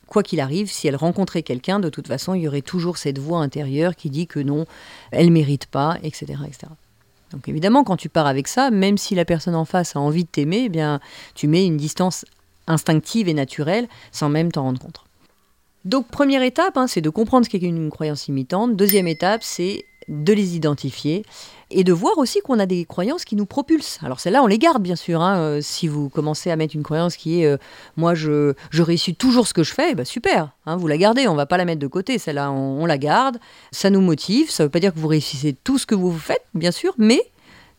Quoi 0.07 0.23
qu'il 0.23 0.39
arrive, 0.39 0.71
si 0.71 0.87
elle 0.87 0.95
rencontrait 0.95 1.43
quelqu'un, 1.43 1.79
de 1.79 1.89
toute 1.89 2.07
façon, 2.07 2.33
il 2.33 2.41
y 2.41 2.47
aurait 2.47 2.61
toujours 2.61 2.97
cette 2.97 3.19
voix 3.19 3.39
intérieure 3.39 3.95
qui 3.95 4.09
dit 4.09 4.27
que 4.27 4.39
non, 4.39 4.65
elle 5.11 5.27
ne 5.27 5.31
mérite 5.31 5.65
pas, 5.65 5.97
etc., 6.03 6.39
etc. 6.47 6.67
Donc 7.31 7.47
évidemment, 7.47 7.83
quand 7.83 7.97
tu 7.97 8.09
pars 8.09 8.25
avec 8.25 8.47
ça, 8.47 8.71
même 8.71 8.97
si 8.97 9.15
la 9.15 9.25
personne 9.25 9.55
en 9.55 9.65
face 9.65 9.95
a 9.95 9.99
envie 9.99 10.23
de 10.23 10.29
t'aimer, 10.29 10.63
eh 10.65 10.69
bien, 10.69 10.99
tu 11.35 11.47
mets 11.47 11.65
une 11.65 11.77
distance 11.77 12.25
instinctive 12.69 13.27
et 13.27 13.33
naturelle 13.33 13.89
sans 14.13 14.29
même 14.29 14.51
t'en 14.51 14.63
rendre 14.63 14.79
compte. 14.79 15.03
Donc 15.85 16.07
première 16.07 16.43
étape, 16.43 16.77
hein, 16.77 16.87
c'est 16.87 17.01
de 17.01 17.09
comprendre 17.09 17.45
ce 17.45 17.49
qu'est 17.49 17.57
une 17.57 17.89
croyance 17.89 18.27
imitante. 18.27 18.75
Deuxième 18.75 19.07
étape, 19.07 19.43
c'est 19.43 19.85
de 20.09 20.33
les 20.33 20.55
identifier 20.55 21.23
et 21.71 21.83
de 21.83 21.93
voir 21.93 22.17
aussi 22.17 22.41
qu'on 22.41 22.59
a 22.59 22.65
des 22.65 22.83
croyances 22.85 23.25
qui 23.25 23.35
nous 23.35 23.45
propulsent. 23.45 23.99
Alors 24.03 24.19
celles-là, 24.19 24.43
on 24.43 24.47
les 24.47 24.57
garde 24.57 24.81
bien 24.81 24.95
sûr. 24.95 25.21
Hein. 25.21 25.37
Euh, 25.37 25.59
si 25.61 25.87
vous 25.87 26.09
commencez 26.09 26.49
à 26.49 26.55
mettre 26.55 26.75
une 26.75 26.83
croyance 26.83 27.15
qui 27.15 27.41
est 27.41 27.45
euh, 27.45 27.57
moi 27.95 28.15
je, 28.15 28.53
réussis 28.73 29.15
toujours 29.15 29.47
ce 29.47 29.53
que 29.53 29.63
je 29.63 29.73
fais, 29.73 29.93
bah 29.93 30.05
super, 30.05 30.51
hein, 30.65 30.77
vous 30.77 30.87
la 30.87 30.97
gardez, 30.97 31.27
on 31.27 31.35
va 31.35 31.45
pas 31.45 31.57
la 31.57 31.65
mettre 31.65 31.79
de 31.79 31.87
côté. 31.87 32.17
Celle-là, 32.17 32.51
on, 32.51 32.85
la 32.85 32.97
garde, 32.97 33.37
ça 33.71 33.89
nous 33.89 34.01
motive. 34.01 34.49
Ça 34.49 34.63
ne 34.63 34.65
veut 34.65 34.71
pas 34.71 34.79
dire 34.79 34.93
que 34.93 34.99
vous 34.99 35.07
réussissez 35.07 35.53
tout 35.53 35.77
ce 35.77 35.85
que 35.85 35.95
vous 35.95 36.11
faites, 36.11 36.43
bien 36.55 36.71
sûr, 36.71 36.93
mais 36.97 37.21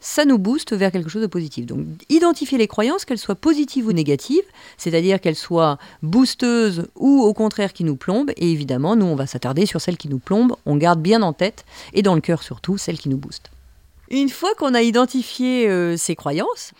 ça 0.00 0.24
nous 0.24 0.38
booste 0.38 0.72
vers 0.74 0.90
quelque 0.90 1.10
chose 1.10 1.22
de 1.22 1.26
positif. 1.26 1.66
Donc 1.66 1.86
identifier 2.08 2.58
les 2.58 2.66
croyances, 2.66 3.04
qu'elles 3.04 3.18
soient 3.18 3.34
positives 3.34 3.86
ou 3.86 3.92
négatives, 3.92 4.44
c'est-à-dire 4.76 5.20
qu'elles 5.20 5.36
soient 5.36 5.78
boosteuses 6.02 6.88
ou 6.96 7.22
au 7.22 7.34
contraire 7.34 7.72
qui 7.72 7.84
nous 7.84 7.96
plombent. 7.96 8.32
Et 8.36 8.50
évidemment, 8.50 8.96
nous, 8.96 9.06
on 9.06 9.16
va 9.16 9.26
s'attarder 9.26 9.66
sur 9.66 9.80
celles 9.80 9.98
qui 9.98 10.08
nous 10.08 10.18
plombent. 10.18 10.56
On 10.66 10.76
garde 10.76 11.00
bien 11.00 11.22
en 11.22 11.32
tête 11.32 11.64
et 11.92 12.02
dans 12.02 12.14
le 12.14 12.20
cœur 12.20 12.42
surtout 12.42 12.78
celles 12.78 12.98
qui 12.98 13.08
nous 13.08 13.18
boostent. 13.18 13.50
Une 14.10 14.28
fois 14.28 14.54
qu'on 14.58 14.74
a 14.74 14.82
identifié 14.82 15.68
euh, 15.68 15.96
ces 15.96 16.16
croyances, 16.16 16.72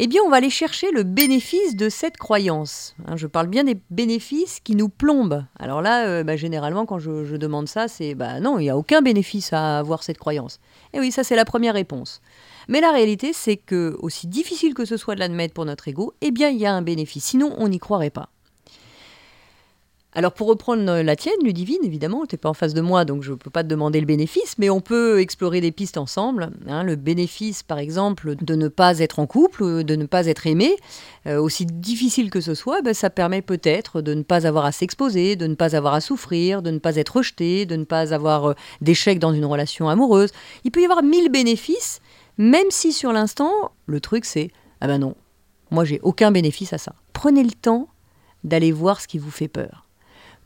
eh 0.00 0.06
bien, 0.06 0.20
on 0.24 0.30
va 0.30 0.36
aller 0.36 0.48
chercher 0.48 0.92
le 0.92 1.02
bénéfice 1.02 1.74
de 1.74 1.88
cette 1.88 2.16
croyance. 2.16 2.94
Hein, 3.06 3.16
je 3.16 3.26
parle 3.26 3.48
bien 3.48 3.64
des 3.64 3.76
bénéfices 3.90 4.60
qui 4.60 4.76
nous 4.76 4.88
plombent. 4.88 5.44
Alors 5.58 5.82
là, 5.82 6.06
euh, 6.06 6.22
bah, 6.22 6.36
généralement, 6.36 6.86
quand 6.86 7.00
je, 7.00 7.36
demande 7.36 7.68
ça, 7.68 7.88
c'est 7.88 8.14
bah 8.14 8.38
non, 8.38 8.60
il 8.60 8.62
n'y 8.62 8.70
a 8.70 8.76
aucun 8.76 9.02
bénéfice 9.02 9.52
à 9.52 9.80
avoir 9.80 10.04
cette 10.04 10.18
croyance. 10.18 10.60
Et 10.92 11.00
oui, 11.00 11.10
ça, 11.10 11.24
c'est 11.24 11.34
la 11.34 11.44
première 11.44 11.74
réponse. 11.74 12.20
Mais 12.68 12.80
la 12.80 12.92
réalité, 12.92 13.32
c'est 13.32 13.56
que, 13.56 13.96
aussi 14.00 14.28
difficile 14.28 14.72
que 14.74 14.84
ce 14.84 14.96
soit 14.96 15.16
de 15.16 15.20
l'admettre 15.20 15.52
pour 15.52 15.64
notre 15.64 15.88
ego, 15.88 16.14
eh 16.20 16.30
bien, 16.30 16.48
il 16.48 16.58
y 16.58 16.66
a 16.66 16.72
un 16.72 16.82
bénéfice. 16.82 17.24
Sinon, 17.24 17.54
on 17.58 17.68
n'y 17.68 17.78
croirait 17.78 18.10
pas. 18.10 18.28
Alors 20.14 20.32
pour 20.32 20.48
reprendre 20.48 21.02
la 21.02 21.16
tienne, 21.16 21.36
Ludivine, 21.44 21.84
évidemment, 21.84 22.24
tu 22.24 22.34
n'es 22.34 22.38
pas 22.38 22.48
en 22.48 22.54
face 22.54 22.72
de 22.72 22.80
moi, 22.80 23.04
donc 23.04 23.22
je 23.22 23.32
ne 23.32 23.36
peux 23.36 23.50
pas 23.50 23.62
te 23.62 23.68
demander 23.68 24.00
le 24.00 24.06
bénéfice, 24.06 24.56
mais 24.56 24.70
on 24.70 24.80
peut 24.80 25.20
explorer 25.20 25.60
des 25.60 25.70
pistes 25.70 25.98
ensemble. 25.98 26.50
Hein. 26.66 26.82
le 26.82 26.96
bénéfice, 26.96 27.62
par 27.62 27.78
exemple, 27.78 28.34
de 28.42 28.54
ne 28.54 28.68
pas 28.68 29.00
être 29.00 29.18
en 29.18 29.26
couple, 29.26 29.84
de 29.84 29.96
ne 29.96 30.06
pas 30.06 30.26
être 30.26 30.46
aimé, 30.46 30.74
euh, 31.26 31.38
aussi 31.38 31.66
difficile 31.66 32.30
que 32.30 32.40
ce 32.40 32.54
soit, 32.54 32.80
ben, 32.80 32.94
ça 32.94 33.10
permet 33.10 33.42
peut-être 33.42 34.00
de 34.00 34.14
ne 34.14 34.22
pas 34.22 34.46
avoir 34.46 34.64
à 34.64 34.72
s'exposer, 34.72 35.36
de 35.36 35.46
ne 35.46 35.54
pas 35.54 35.76
avoir 35.76 35.92
à 35.92 36.00
souffrir, 36.00 36.62
de 36.62 36.70
ne 36.70 36.78
pas 36.78 36.96
être 36.96 37.16
rejeté, 37.16 37.66
de 37.66 37.76
ne 37.76 37.84
pas 37.84 38.14
avoir 38.14 38.46
euh, 38.46 38.54
d'échec 38.80 39.18
dans 39.18 39.34
une 39.34 39.44
relation 39.44 39.90
amoureuse. 39.90 40.30
Il 40.64 40.70
peut 40.70 40.80
y 40.80 40.84
avoir 40.84 41.02
mille 41.02 41.30
bénéfices, 41.30 42.00
même 42.38 42.70
si 42.70 42.94
sur 42.94 43.12
l'instant, 43.12 43.52
le 43.84 44.00
truc 44.00 44.24
c'est 44.24 44.50
ah 44.80 44.86
ben 44.86 44.98
non, 44.98 45.16
moi 45.70 45.84
j'ai 45.84 46.00
aucun 46.02 46.30
bénéfice 46.30 46.72
à 46.72 46.78
ça. 46.78 46.94
Prenez 47.12 47.42
le 47.42 47.50
temps 47.50 47.88
d'aller 48.42 48.72
voir 48.72 49.02
ce 49.02 49.06
qui 49.06 49.18
vous 49.18 49.30
fait 49.30 49.48
peur 49.48 49.87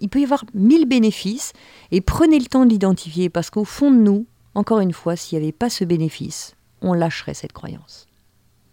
il 0.03 0.09
peut 0.09 0.21
y 0.21 0.25
avoir 0.25 0.45
mille 0.53 0.87
bénéfices 0.87 1.53
et 1.93 2.01
prenez 2.01 2.39
le 2.39 2.47
temps 2.47 2.67
de 2.67 2.71
l'identifier 2.71 3.31
parce 3.31 3.49
qu'au 3.49 3.65
fond 3.65 3.91
de 3.91 3.97
nous, 3.97 4.27
encore 4.55 4.81
une 4.81 4.93
fois, 4.93 5.17
s'il 5.17 5.39
n'y 5.39 5.45
avait 5.45 5.53
pas 5.53 5.71
ce 5.71 5.85
bénéfice, 5.85 6.57
on 6.83 6.93
lâcherait 6.93 7.35
cette 7.35 7.53
croyance. 7.53 8.09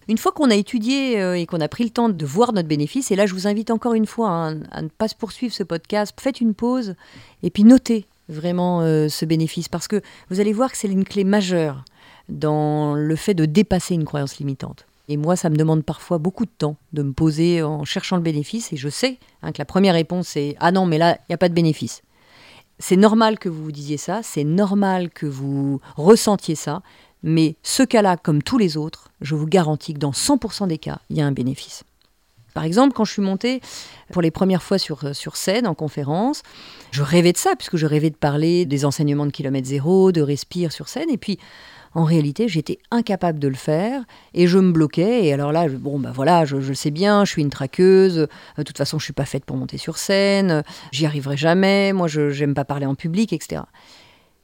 Une 0.09 0.17
fois 0.17 0.31
qu'on 0.31 0.49
a 0.49 0.55
étudié 0.55 1.21
euh, 1.21 1.37
et 1.37 1.45
qu'on 1.45 1.61
a 1.61 1.67
pris 1.67 1.83
le 1.83 1.91
temps 1.91 2.09
de 2.09 2.25
voir 2.25 2.51
notre 2.51 2.67
bénéfice, 2.67 3.11
et 3.11 3.15
là 3.15 3.27
je 3.27 3.33
vous 3.33 3.47
invite 3.47 3.69
encore 3.69 3.93
une 3.93 4.07
fois 4.07 4.29
hein, 4.29 4.61
à 4.71 4.81
ne 4.81 4.89
pas 4.89 5.07
se 5.07 5.13
poursuivre 5.13 5.53
ce 5.53 5.61
podcast, 5.61 6.17
faites 6.19 6.41
une 6.41 6.55
pause 6.55 6.95
et 7.43 7.51
puis 7.51 7.63
notez 7.63 8.07
vraiment 8.27 8.81
euh, 8.81 9.07
ce 9.07 9.23
bénéfice 9.25 9.69
parce 9.69 9.87
que 9.87 10.01
vous 10.31 10.39
allez 10.39 10.51
voir 10.51 10.71
que 10.71 10.77
c'est 10.77 10.87
une 10.87 11.05
clé 11.05 11.23
majeure 11.23 11.85
dans 12.27 12.95
le 12.95 13.15
fait 13.15 13.35
de 13.35 13.45
dépasser 13.45 13.93
une 13.93 14.05
croyance 14.05 14.37
limitante. 14.39 14.87
Et 15.09 15.17
moi, 15.17 15.35
ça 15.35 15.49
me 15.49 15.55
demande 15.55 15.83
parfois 15.83 16.19
beaucoup 16.19 16.45
de 16.45 16.51
temps 16.55 16.77
de 16.93 17.01
me 17.01 17.13
poser 17.13 17.63
en 17.63 17.83
cherchant 17.83 18.15
le 18.15 18.21
bénéfice. 18.21 18.71
Et 18.71 18.77
je 18.77 18.89
sais 18.89 19.17
hein, 19.41 19.51
que 19.51 19.57
la 19.57 19.65
première 19.65 19.95
réponse 19.95 20.37
est 20.37 20.55
Ah 20.59 20.71
non, 20.71 20.85
mais 20.85 20.99
là, 20.99 21.17
il 21.21 21.31
n'y 21.31 21.33
a 21.33 21.37
pas 21.37 21.49
de 21.49 21.55
bénéfice. 21.55 22.03
C'est 22.77 22.95
normal 22.95 23.39
que 23.39 23.49
vous 23.49 23.63
vous 23.63 23.71
disiez 23.71 23.97
ça, 23.97 24.21
c'est 24.23 24.45
normal 24.45 25.09
que 25.09 25.25
vous 25.25 25.81
ressentiez 25.97 26.55
ça, 26.55 26.81
mais 27.23 27.57
ce 27.63 27.83
cas-là, 27.83 28.15
comme 28.15 28.41
tous 28.41 28.57
les 28.57 28.77
autres, 28.77 29.09
je 29.19 29.35
vous 29.35 29.47
garantis 29.47 29.93
que 29.93 29.99
dans 29.99 30.11
100% 30.11 30.67
des 30.67 30.77
cas, 30.77 30.99
il 31.09 31.17
y 31.17 31.21
a 31.21 31.25
un 31.25 31.33
bénéfice. 31.33 31.83
Par 32.59 32.65
exemple, 32.65 32.91
quand 32.93 33.05
je 33.05 33.13
suis 33.13 33.21
montée 33.21 33.61
pour 34.11 34.21
les 34.21 34.31
premières 34.31 34.61
fois 34.61 34.77
sur, 34.77 35.15
sur 35.15 35.37
scène, 35.37 35.65
en 35.65 35.73
conférence, 35.73 36.43
je 36.91 37.01
rêvais 37.01 37.31
de 37.31 37.37
ça, 37.37 37.55
puisque 37.57 37.77
je 37.77 37.85
rêvais 37.85 38.09
de 38.09 38.17
parler 38.17 38.65
des 38.65 38.83
enseignements 38.83 39.25
de 39.25 39.31
kilomètre 39.31 39.65
zéro, 39.65 40.11
de 40.11 40.21
respire 40.21 40.73
sur 40.73 40.89
scène. 40.89 41.09
Et 41.09 41.17
puis, 41.17 41.39
en 41.93 42.03
réalité, 42.03 42.49
j'étais 42.49 42.79
incapable 42.91 43.39
de 43.39 43.47
le 43.47 43.55
faire 43.55 44.03
et 44.33 44.45
je 44.45 44.57
me 44.57 44.73
bloquais. 44.73 45.23
Et 45.23 45.31
alors 45.31 45.53
là, 45.53 45.69
bon, 45.69 46.01
bah 46.01 46.11
voilà, 46.13 46.43
je, 46.43 46.57
le 46.57 46.73
sais 46.73 46.91
bien, 46.91 47.23
je 47.23 47.31
suis 47.31 47.41
une 47.41 47.49
traqueuse. 47.49 48.27
De 48.57 48.63
toute 48.63 48.77
façon, 48.77 48.99
je 48.99 49.05
suis 49.05 49.13
pas 49.13 49.23
faite 49.23 49.45
pour 49.45 49.55
monter 49.55 49.77
sur 49.77 49.97
scène. 49.97 50.63
J'y 50.91 51.05
arriverai 51.05 51.37
jamais. 51.37 51.93
Moi, 51.93 52.09
je 52.09 52.37
n'aime 52.41 52.55
pas 52.55 52.65
parler 52.65 52.87
en 52.87 52.95
public, 52.95 53.31
etc. 53.31 53.61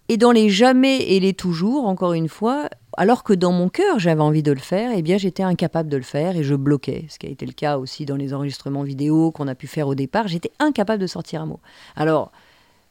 Et 0.08 0.16
dans 0.16 0.32
les 0.32 0.50
jamais 0.50 1.02
et 1.02 1.20
les 1.20 1.34
toujours, 1.34 1.86
encore 1.86 2.14
une 2.14 2.30
fois, 2.30 2.70
alors 2.98 3.24
que 3.24 3.34
dans 3.34 3.52
mon 3.52 3.70
cœur 3.70 4.00
j'avais 4.00 4.22
envie 4.22 4.44
de 4.44 4.52
le 4.52 4.60
faire, 4.60 4.92
eh 4.96 5.02
bien 5.02 5.18
j'étais 5.18 5.44
incapable 5.44 5.90
de 5.90 5.98
le 5.98 6.04
faire 6.04 6.36
et 6.36 6.44
je 6.44 6.56
bloquais. 6.56 7.06
Ce 7.10 7.20
qui 7.20 7.28
a 7.28 7.30
été 7.30 7.46
le 7.46 7.54
cas 7.54 7.78
aussi 7.78 8.06
dans 8.06 8.16
les 8.16 8.34
enregistrements 8.34 8.84
vidéo 8.84 9.32
qu'on 9.32 9.48
a 9.48 9.56
pu 9.56 9.68
faire 9.68 9.88
au 9.88 9.96
départ, 9.96 10.28
j'étais 10.28 10.52
incapable 10.60 11.02
de 11.02 11.08
sortir 11.08 11.42
un 11.42 11.46
mot. 11.46 11.60
Alors, 11.96 12.32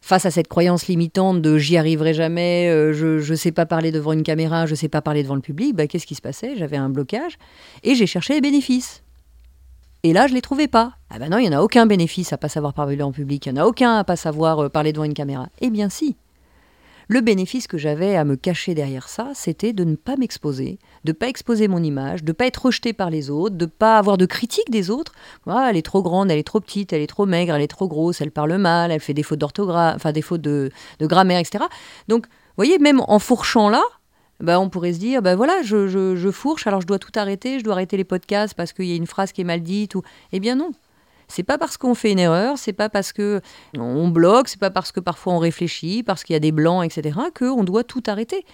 face 0.01 0.27
à 0.27 0.31
cette 0.31 0.49
croyance 0.49 0.87
limitante 0.87 1.41
de 1.41 1.57
j'y 1.57 1.79
arriverai 1.79 2.13
jamais, 2.13 2.69
euh, 2.69 2.93
je 2.93 3.31
ne 3.31 3.37
sais 3.37 3.53
pas 3.53 3.65
parler 3.65 3.91
devant 3.91 4.13
une 4.13 4.23
caméra, 4.23 4.67
je 4.67 4.73
ne 4.73 4.77
sais 4.77 4.89
pas 4.89 5.01
parler 5.01 5.23
devant 5.23 5.35
le 5.35 5.41
public, 5.41 5.75
bah, 5.75 5.87
qu'est-ce 5.87 6.07
qui 6.07 6.15
se 6.15 6.21
passait? 6.21 6.57
J'avais 6.57 6.77
un 6.77 6.91
blocage 6.91 7.39
et 7.83 7.95
j'ai 7.95 8.07
cherché 8.07 8.35
les 8.35 8.43
bénéfices. 8.43 9.03
Et 10.03 10.13
là, 10.13 10.27
je 10.27 10.33
ne 10.33 10.37
les 10.37 10.43
trouvais 10.43 10.69
pas. 10.69 10.93
Ah 11.09 11.19
ben 11.19 11.31
non, 11.31 11.39
il 11.39 11.49
n'y 11.49 11.57
en 11.57 11.59
a 11.59 11.63
aucun 11.63 11.87
bénéfice 11.87 12.35
à 12.35 12.37
pas 12.37 12.51
savoir 12.51 12.75
parler 12.75 13.01
en 13.01 13.13
public, 13.13 13.47
il 13.47 13.55
n'y 13.55 13.59
en 13.59 13.63
a 13.63 13.67
aucun 13.67 13.97
à 13.97 14.05
pas 14.05 14.17
savoir 14.17 14.65
euh, 14.65 14.69
parler 14.69 14.93
devant 14.93 15.05
une 15.05 15.15
caméra. 15.15 15.49
Eh 15.63 15.71
bien 15.71 15.89
si, 15.89 16.17
le 17.09 17.21
bénéfice 17.21 17.67
que 17.67 17.79
j'avais 17.79 18.17
à 18.17 18.25
me 18.25 18.37
cacher 18.37 18.75
derrière 18.75 19.09
ça, 19.09 19.33
c'était 19.35 19.73
de 19.73 19.85
ne 19.85 19.97
pas 19.97 20.17
m'exposer, 20.17 20.79
de 21.05 21.11
ne 21.11 21.15
pas 21.15 21.29
exposer 21.29 21.69
mon 21.69 21.83
image, 21.83 22.25
de 22.25 22.31
ne 22.31 22.33
pas 22.33 22.47
être 22.47 22.67
rejeté 22.67 22.93
par 22.93 23.11
les 23.11 23.31
autres, 23.31 23.57
de 23.57 23.65
ne 23.65 23.71
pas 23.71 23.99
avoir 23.99 24.17
de 24.17 24.27
critique 24.27 24.71
des 24.71 24.91
autres. 24.91 25.13
Ah, 25.47 25.69
elle 25.71 25.77
est 25.77 25.83
trop 25.83 26.03
grande, 26.03 26.31
elle 26.31 26.39
est 26.39 26.47
trop 26.47 26.61
petite, 26.61 26.93
elle 26.93 27.03
est 27.03 27.07
trop 27.07 27.27
maigre, 27.27 27.55
elle 27.55 27.63
est 27.63 27.69
trop 27.69 27.89
grosse, 27.89 28.21
elle 28.21 28.31
parle 28.31 28.57
mal, 28.57 28.91
elle 28.91 29.01
fait 29.01 29.15
des 29.15 29.23
fautes 29.23 29.39
d'orthographe, 29.39 29.97
enfin 29.97 30.13
des 30.13 30.23
fautes 30.23 30.41
de, 30.41 30.71
grammaire, 31.01 31.39
etc. 31.39 31.65
Donc, 32.09 32.27
vous 32.27 32.57
voyez, 32.57 32.79
même 32.79 33.03
en 33.07 33.19
fourchant 33.19 33.69
là, 33.69 33.83
bah, 34.41 34.59
on 34.61 34.69
pourrait 34.69 34.93
se 34.93 34.99
dire, 34.99 35.23
ben 35.23 35.37
voilà, 35.37 35.63
je, 35.63 35.87
je, 35.89 36.31
fourche, 36.31 36.67
alors 36.67 36.81
je 36.81 36.87
dois 36.87 36.99
tout 36.99 37.13
arrêter, 37.15 37.59
je 37.59 37.65
dois 37.65 37.75
arrêter 37.75 37.97
les 37.97 38.05
podcasts 38.05 38.55
parce 38.55 38.73
qu'il 38.73 38.87
y 38.87 38.93
a 38.93 38.97
une 38.97 39.07
phrase 39.07 39.33
qui 39.33 39.41
est 39.43 39.45
mal 39.45 39.63
dite. 39.63 39.95
Ou... 39.95 40.03
Eh 40.33 40.41
bien 40.41 40.57
non, 40.57 40.71
c'est 41.29 41.43
pas 41.43 41.59
parce 41.59 41.77
qu'on 41.77 41.95
fait 41.95 42.13
une 42.13 42.19
erreur, 42.19 42.59
c'est 42.59 42.73
pas 42.73 42.89
parce 42.89 43.13
que 43.13 43.41
on 43.79 44.09
bloque, 44.09 44.49
c'est 44.49 44.61
pas 44.61 44.71
parce 44.71 44.93
que 44.93 45.01
parfois 45.01 45.35
on 45.35 45.39
réfléchit, 45.39 46.03
parce 46.03 46.25
qu'il 46.25 46.35
y 46.35 46.37
a 46.37 46.41
des 46.41 46.53
blancs, 46.53 46.85
etc., 46.85 47.19
qu'on 47.37 47.65
doit 47.65 47.85
tout 47.85 48.03
arrêter. 48.07 48.45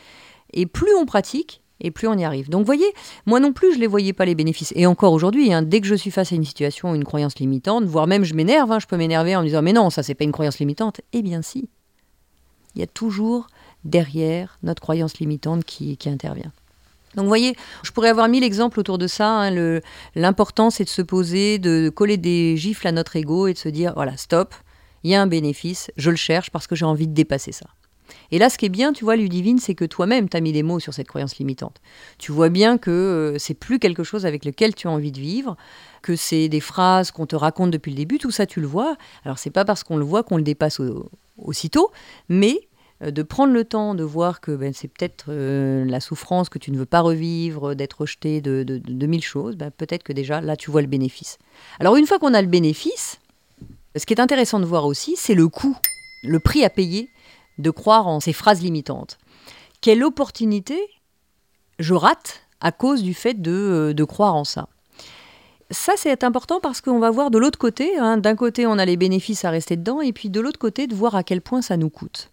Et 0.52 0.66
plus 0.66 0.94
on 0.94 1.06
pratique, 1.06 1.62
et 1.80 1.90
plus 1.90 2.08
on 2.08 2.14
y 2.14 2.24
arrive. 2.24 2.50
Donc, 2.50 2.66
voyez, 2.66 2.92
moi 3.26 3.40
non 3.40 3.52
plus, 3.52 3.72
je 3.72 3.76
ne 3.76 3.80
les 3.80 3.86
voyais 3.86 4.12
pas 4.12 4.24
les 4.24 4.34
bénéfices. 4.34 4.72
Et 4.76 4.86
encore 4.86 5.12
aujourd'hui, 5.12 5.52
hein, 5.52 5.62
dès 5.62 5.80
que 5.80 5.86
je 5.86 5.94
suis 5.94 6.10
face 6.10 6.32
à 6.32 6.34
une 6.34 6.44
situation, 6.44 6.94
une 6.94 7.04
croyance 7.04 7.38
limitante, 7.38 7.84
voire 7.84 8.06
même 8.06 8.24
je 8.24 8.34
m'énerve, 8.34 8.70
hein, 8.72 8.78
je 8.78 8.86
peux 8.86 8.96
m'énerver 8.96 9.34
en 9.36 9.40
me 9.40 9.46
disant 9.46 9.62
mais 9.62 9.72
non, 9.72 9.90
ça 9.90 10.02
c'est 10.02 10.14
pas 10.14 10.24
une 10.24 10.32
croyance 10.32 10.58
limitante. 10.58 11.00
Eh 11.12 11.22
bien 11.22 11.42
si, 11.42 11.68
il 12.74 12.80
y 12.80 12.84
a 12.84 12.86
toujours 12.86 13.46
derrière 13.84 14.58
notre 14.62 14.82
croyance 14.82 15.18
limitante 15.18 15.64
qui 15.64 15.98
intervient. 16.06 16.52
Donc 17.14 17.24
vous 17.24 17.28
voyez, 17.28 17.56
je 17.82 17.90
pourrais 17.90 18.08
avoir 18.08 18.28
mille 18.28 18.44
exemples 18.44 18.78
autour 18.78 18.98
de 18.98 19.06
ça. 19.06 19.28
Hein. 19.28 19.80
L'important, 20.14 20.70
c'est 20.70 20.84
de 20.84 20.88
se 20.88 21.02
poser, 21.02 21.58
de 21.58 21.88
coller 21.88 22.16
des 22.16 22.56
gifles 22.56 22.86
à 22.86 22.92
notre 22.92 23.16
ego 23.16 23.46
et 23.46 23.52
de 23.52 23.58
se 23.58 23.68
dire, 23.68 23.92
voilà, 23.94 24.16
stop, 24.16 24.54
il 25.02 25.10
y 25.10 25.14
a 25.14 25.22
un 25.22 25.26
bénéfice, 25.26 25.90
je 25.96 26.10
le 26.10 26.16
cherche 26.16 26.50
parce 26.50 26.66
que 26.66 26.76
j'ai 26.76 26.84
envie 26.84 27.08
de 27.08 27.14
dépasser 27.14 27.52
ça. 27.52 27.66
Et 28.32 28.38
là, 28.38 28.50
ce 28.50 28.58
qui 28.58 28.66
est 28.66 28.70
bien, 28.70 28.92
tu 28.92 29.04
vois, 29.04 29.16
Ludivine, 29.16 29.58
c'est 29.58 29.74
que 29.74 29.84
toi-même, 29.84 30.28
tu 30.28 30.36
as 30.36 30.40
mis 30.40 30.52
des 30.52 30.62
mots 30.62 30.80
sur 30.80 30.94
cette 30.94 31.08
croyance 31.08 31.36
limitante. 31.38 31.80
Tu 32.18 32.32
vois 32.32 32.48
bien 32.48 32.78
que 32.78 32.90
euh, 32.90 33.38
c'est 33.38 33.54
plus 33.54 33.78
quelque 33.78 34.04
chose 34.04 34.26
avec 34.26 34.44
lequel 34.44 34.74
tu 34.74 34.88
as 34.88 34.90
envie 34.90 35.12
de 35.12 35.20
vivre, 35.20 35.56
que 36.02 36.16
c'est 36.16 36.48
des 36.48 36.60
phrases 36.60 37.10
qu'on 37.10 37.26
te 37.26 37.36
raconte 37.36 37.70
depuis 37.70 37.90
le 37.90 37.96
début, 37.96 38.18
tout 38.18 38.30
ça, 38.30 38.46
tu 38.46 38.60
le 38.60 38.66
vois. 38.66 38.96
Alors, 39.24 39.38
c'est 39.38 39.50
pas 39.50 39.64
parce 39.64 39.84
qu'on 39.84 39.96
le 39.96 40.04
voit 40.04 40.22
qu'on 40.22 40.36
le 40.36 40.42
dépasse 40.42 40.80
aussitôt, 41.38 41.90
mais 42.28 42.68
de 43.00 43.22
prendre 43.22 43.52
le 43.52 43.64
temps 43.64 43.94
de 43.94 44.04
voir 44.04 44.40
que 44.40 44.52
ben, 44.52 44.72
c'est 44.74 44.88
peut-être 44.88 45.26
euh, 45.28 45.84
la 45.86 46.00
souffrance 46.00 46.48
que 46.48 46.58
tu 46.58 46.70
ne 46.70 46.76
veux 46.76 46.86
pas 46.86 47.00
revivre, 47.00 47.74
d'être 47.74 48.02
rejeté 48.02 48.40
de, 48.40 48.62
de, 48.62 49.06
mille 49.06 49.24
choses, 49.24 49.56
ben, 49.56 49.70
peut-être 49.70 50.02
que 50.02 50.12
déjà 50.12 50.40
là 50.40 50.56
tu 50.56 50.70
vois 50.70 50.82
le 50.82 50.86
bénéfice. 50.86 51.38
Alors 51.78 51.96
une 51.96 52.06
fois 52.06 52.18
qu'on 52.18 52.34
a 52.34 52.42
le 52.42 52.48
bénéfice, 52.48 53.18
ce 53.96 54.04
qui 54.04 54.12
est 54.12 54.20
intéressant 54.20 54.60
de 54.60 54.66
voir 54.66 54.84
aussi, 54.84 55.14
c'est 55.16 55.34
le 55.34 55.48
coût, 55.48 55.76
le 56.22 56.38
prix 56.40 56.64
à 56.64 56.70
payer 56.70 57.08
de 57.58 57.70
croire 57.70 58.06
en 58.06 58.20
ces 58.20 58.32
phrases 58.32 58.62
limitantes. 58.62 59.18
Quelle 59.80 60.04
opportunité 60.04 60.78
je 61.78 61.94
rate 61.94 62.42
à 62.60 62.72
cause 62.72 63.02
du 63.02 63.14
fait 63.14 63.40
de, 63.40 63.94
euh, 63.98 64.06
croire 64.06 64.34
en 64.34 64.44
ça? 64.44 64.68
Ça, 65.70 65.92
c'est 65.96 66.24
important 66.24 66.60
parce 66.60 66.80
qu'on 66.80 66.98
va 66.98 67.10
voir 67.10 67.30
de 67.30 67.38
l'autre 67.38 67.58
côté. 67.58 67.96
Hein. 67.96 68.16
D'un 68.18 68.34
côté, 68.34 68.66
on 68.66 68.76
a 68.76 68.84
les 68.84 68.96
bénéfices 68.96 69.44
à 69.44 69.50
rester 69.50 69.76
dedans, 69.76 70.00
et 70.00 70.12
puis 70.12 70.28
de 70.28 70.40
l'autre 70.40 70.58
côté, 70.58 70.88
de 70.88 70.94
voir 70.94 71.14
à 71.14 71.22
quel 71.22 71.40
point 71.40 71.62
ça 71.62 71.76
nous 71.76 71.90
coûte. 71.90 72.30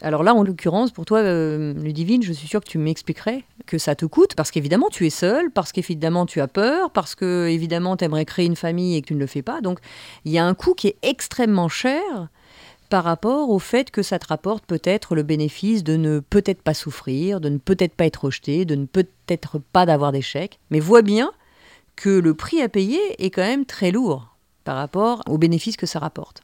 Alors 0.00 0.22
là, 0.22 0.34
en 0.34 0.44
l'occurrence, 0.44 0.92
pour 0.92 1.04
toi, 1.04 1.18
euh, 1.18 1.74
Ludivine, 1.74 2.22
je 2.22 2.32
suis 2.32 2.46
sûre 2.46 2.60
que 2.60 2.68
tu 2.68 2.78
m'expliquerais 2.78 3.44
que 3.66 3.78
ça 3.78 3.94
te 3.94 4.06
coûte, 4.06 4.34
parce 4.34 4.50
qu'évidemment, 4.50 4.88
tu 4.90 5.06
es 5.06 5.10
seule, 5.10 5.50
parce 5.50 5.72
qu'évidemment, 5.72 6.24
tu 6.24 6.40
as 6.40 6.48
peur, 6.48 6.90
parce 6.90 7.14
que, 7.14 7.48
évidemment, 7.48 7.96
tu 7.96 8.04
aimerais 8.04 8.24
créer 8.24 8.46
une 8.46 8.56
famille 8.56 8.96
et 8.96 9.02
que 9.02 9.08
tu 9.08 9.14
ne 9.14 9.18
le 9.18 9.26
fais 9.26 9.42
pas. 9.42 9.60
Donc, 9.60 9.80
il 10.24 10.32
y 10.32 10.38
a 10.38 10.44
un 10.44 10.54
coût 10.54 10.74
qui 10.74 10.88
est 10.88 10.96
extrêmement 11.02 11.68
cher 11.68 12.28
par 12.88 13.04
rapport 13.04 13.50
au 13.50 13.58
fait 13.58 13.90
que 13.90 14.02
ça 14.02 14.18
te 14.18 14.26
rapporte 14.28 14.64
peut-être 14.64 15.14
le 15.14 15.22
bénéfice 15.22 15.84
de 15.84 15.96
ne 15.96 16.20
peut-être 16.20 16.62
pas 16.62 16.74
souffrir, 16.74 17.40
de 17.40 17.48
ne 17.48 17.58
peut-être 17.58 17.94
pas 17.94 18.06
être 18.06 18.24
rejeté, 18.24 18.64
de 18.64 18.76
ne 18.76 18.86
peut-être 18.86 19.58
pas 19.58 19.84
d'avoir 19.84 20.12
d'échec. 20.12 20.58
Mais 20.70 20.80
vois 20.80 21.02
bien 21.02 21.32
que 21.96 22.08
le 22.08 22.32
prix 22.34 22.62
à 22.62 22.68
payer 22.68 23.00
est 23.18 23.30
quand 23.30 23.42
même 23.42 23.66
très 23.66 23.90
lourd 23.90 24.36
par 24.64 24.76
rapport 24.76 25.22
au 25.28 25.38
bénéfice 25.38 25.76
que 25.76 25.86
ça 25.86 25.98
rapporte. 25.98 26.42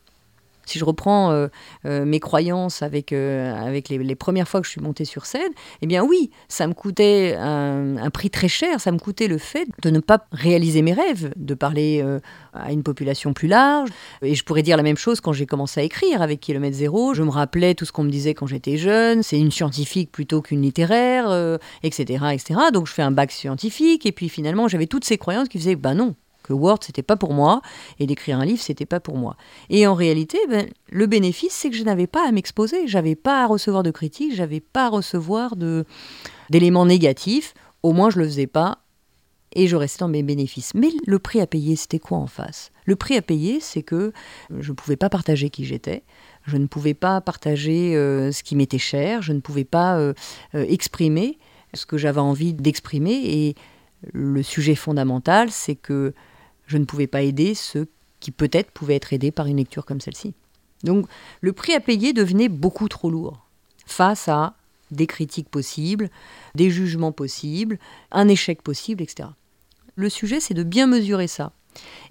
Si 0.66 0.78
je 0.78 0.85
reprends 0.85 1.30
euh, 1.30 1.49
euh, 1.87 2.04
mes 2.04 2.21
croyances 2.21 2.83
avec, 2.83 3.12
euh, 3.12 3.54
avec 3.54 3.88
les, 3.88 4.14
premières 4.14 4.49
fois 4.49 4.61
que 4.61 4.66
je 4.66 4.73
suis 4.73 4.80
montée 4.80 5.04
sur 5.04 5.26
scène, 5.26 5.50
eh 5.83 5.87
bien 5.87 6.02
oui, 6.04 6.30
ça 6.49 6.66
me 6.66 6.73
coûtait 6.73 7.37
un, 7.38 8.11
prix 8.11 8.30
très 8.30 8.49
cher, 8.49 8.80
ça 8.80 8.92
me 8.92 8.99
coûtait 8.99 9.26
le 9.26 9.38
fait 9.38 9.66
de 9.83 9.90
ne 9.90 9.99
pas 9.99 10.26
réaliser 10.30 10.83
mes 10.83 10.92
rêves, 10.92 11.33
de 11.37 11.54
parler 11.54 12.04
à 12.52 12.73
une 12.73 12.83
population 12.83 13.33
plus 13.33 13.49
large. 13.49 13.90
Et 14.23 14.35
je 14.35 14.44
pourrais 14.44 14.62
dire 14.62 14.76
la 14.76 14.83
même 14.83 14.97
chose 14.97 15.21
quand 15.21 15.33
j'ai 15.33 15.47
commencé 15.47 15.80
à 15.80 15.83
écrire 15.83 16.23
avec 16.23 16.40
Kilomètre 16.40 16.76
Zéro. 16.76 17.14
Je 17.14 17.23
me 17.23 17.30
rappelais 17.30 17.75
tout 17.75 17.85
ce 17.85 17.92
qu'on 17.92 18.04
me 18.04 18.11
disait 18.11 18.35
quand 18.35 18.47
j'étais 18.47 18.76
jeune, 18.76 19.23
c'est 19.23 19.38
une 19.38 19.50
scientifique 19.50 20.12
plutôt 20.12 20.42
qu'une 20.42 20.62
littéraire, 20.62 21.59
etc., 21.83 22.25
etc. 22.33 22.61
Donc 22.73 22.87
je 22.87 22.92
fais 22.92 23.02
un 23.02 23.11
bac 23.11 23.33
scientifique, 23.33 24.06
et 24.06 24.12
puis 24.12 24.28
finalement 24.28 24.68
j'avais 24.68 24.87
toutes 24.87 25.04
ces 25.04 25.18
croyances 25.18 25.49
qui 25.49 25.59
faisaient, 25.59 25.76
ben 25.76 25.94
non, 25.94 26.14
que 26.45 26.53
Word 26.53 26.79
c'était 26.83 27.03
pas 27.03 27.17
pour 27.17 27.33
moi 27.33 27.61
et 27.99 28.07
d'écrire 28.07 28.39
un 28.39 28.45
livre 28.45 28.63
c'était 28.63 28.87
pas 28.87 29.01
pour 29.01 29.17
moi. 29.17 29.37
Et 29.71 29.87
en 29.89 29.95
réalité, 29.95 30.39
ben, 30.49 30.69
le 30.91 31.07
bénéfice 31.07 31.53
c'est 31.53 31.71
que 31.71 31.77
je 31.77 31.83
n'avais 31.83 32.07
pas 32.07 32.29
à 32.29 32.31
m'exposer, 32.31 32.87
j'avais 32.87 33.17
pas 33.17 33.43
à 33.43 33.47
recevoir 33.47 33.83
de 33.83 33.91
critiques, 33.91 34.35
j'avais 34.35 34.61
pas 34.61 34.87
à 34.87 34.89
recevoir 34.91 35.57
de 35.57 35.85
d'éléments 36.51 36.87
négatifs. 36.87 37.55
Au 37.83 37.93
moins 37.93 38.11
je 38.11 38.21
le 38.21 38.27
faisais 38.27 38.47
pas 38.47 38.79
et 39.57 39.67
je 39.67 39.77
restais 39.77 40.01
dans 40.01 40.09
mes 40.09 40.23
bénéfices. 40.23 40.75
Mais 40.75 40.91
le 41.07 41.19
prix 41.19 41.41
à 41.41 41.47
payer 41.47 41.75
c'était 41.75 41.99
quoi 41.99 42.19
en 42.19 42.27
face? 42.27 42.71
Le 42.85 42.97
prix 42.97 43.17
à 43.17 43.23
payer 43.23 43.59
c'est 43.61 43.83
que 43.83 44.13
je 44.51 44.71
ne 44.71 44.77
pouvais 44.77 44.97
pas 44.97 45.09
partager 45.09 45.51
qui 45.51 45.65
j'étais. 45.65 46.05
Je 46.47 46.59
ne 46.59 46.67
pouvais 46.67 46.95
pas 46.95 47.21
partager 47.21 47.97
euh, 47.97 48.31
ce 48.31 48.43
qui 48.43 48.55
m'était 48.55 48.79
cher, 48.79 49.23
je 49.23 49.33
ne 49.33 49.41
pouvais 49.41 49.65
pas 49.65 49.97
euh, 49.97 50.13
euh, 50.55 50.65
exprimer 50.69 51.39
ce 51.73 51.87
que 51.87 51.97
j'avais 51.97 52.21
envie 52.21 52.53
d'exprimer. 52.53 53.15
Et 53.25 53.55
le 54.13 54.43
sujet 54.43 54.75
fondamental, 54.75 55.51
c'est 55.51 55.75
que 55.75 56.13
je 56.66 56.78
ne 56.78 56.85
pouvais 56.85 57.06
pas 57.06 57.23
aider 57.23 57.54
ceux 57.54 57.88
qui 58.21 58.30
peut-être 58.30 58.71
pouvaient 58.71 58.97
être 58.97 59.12
aidés 59.12 59.30
par 59.30 59.47
une 59.47 59.59
lecture 59.59 59.85
comme 59.85 60.00
celle-ci. 60.00 60.35
Donc 60.83 61.06
le 61.40 61.52
prix 61.52 61.75
à 61.75 61.80
payer 61.80 62.12
devenait 62.12 62.49
beaucoup 62.49 62.88
trop 62.88 63.11
lourd 63.11 63.47
face 63.87 64.28
à 64.28 64.54
des 64.90 65.06
critiques 65.06 65.49
possibles, 65.49 66.11
des 66.54 66.71
jugements 66.71 67.12
possibles, 67.12 67.78
un 68.11 68.28
échec 68.28 68.62
possible, 68.62 69.02
etc. 69.02 69.28
Le 69.97 70.09
sujet, 70.09 70.40
c'est 70.40 70.54
de 70.54 70.62
bien 70.62 70.87
mesurer 70.87 71.26
ça. 71.26 71.52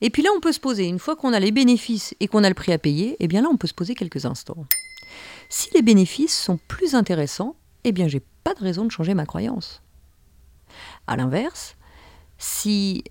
Et 0.01 0.09
puis 0.09 0.21
là, 0.21 0.29
on 0.35 0.39
peut 0.39 0.51
se 0.51 0.59
poser, 0.59 0.85
une 0.85 0.99
fois 0.99 1.15
qu'on 1.15 1.33
a 1.33 1.39
les 1.39 1.51
bénéfices 1.51 2.13
et 2.19 2.27
qu'on 2.27 2.43
a 2.43 2.49
le 2.49 2.55
prix 2.55 2.73
à 2.73 2.77
payer, 2.77 3.15
eh 3.19 3.27
bien 3.27 3.41
là, 3.41 3.49
on 3.51 3.57
peut 3.57 3.67
se 3.67 3.73
poser 3.73 3.95
quelques 3.95 4.25
instants. 4.25 4.65
Si 5.49 5.69
les 5.73 5.81
bénéfices 5.81 6.37
sont 6.37 6.59
plus 6.67 6.95
intéressants, 6.95 7.55
eh 7.83 7.91
bien, 7.91 8.07
j'ai 8.07 8.21
pas 8.43 8.53
de 8.53 8.61
raison 8.61 8.85
de 8.85 8.91
changer 8.91 9.13
ma 9.13 9.25
croyance. 9.25 9.81
À 11.07 11.15
l'inverse, 11.15 11.75
si 12.37 13.03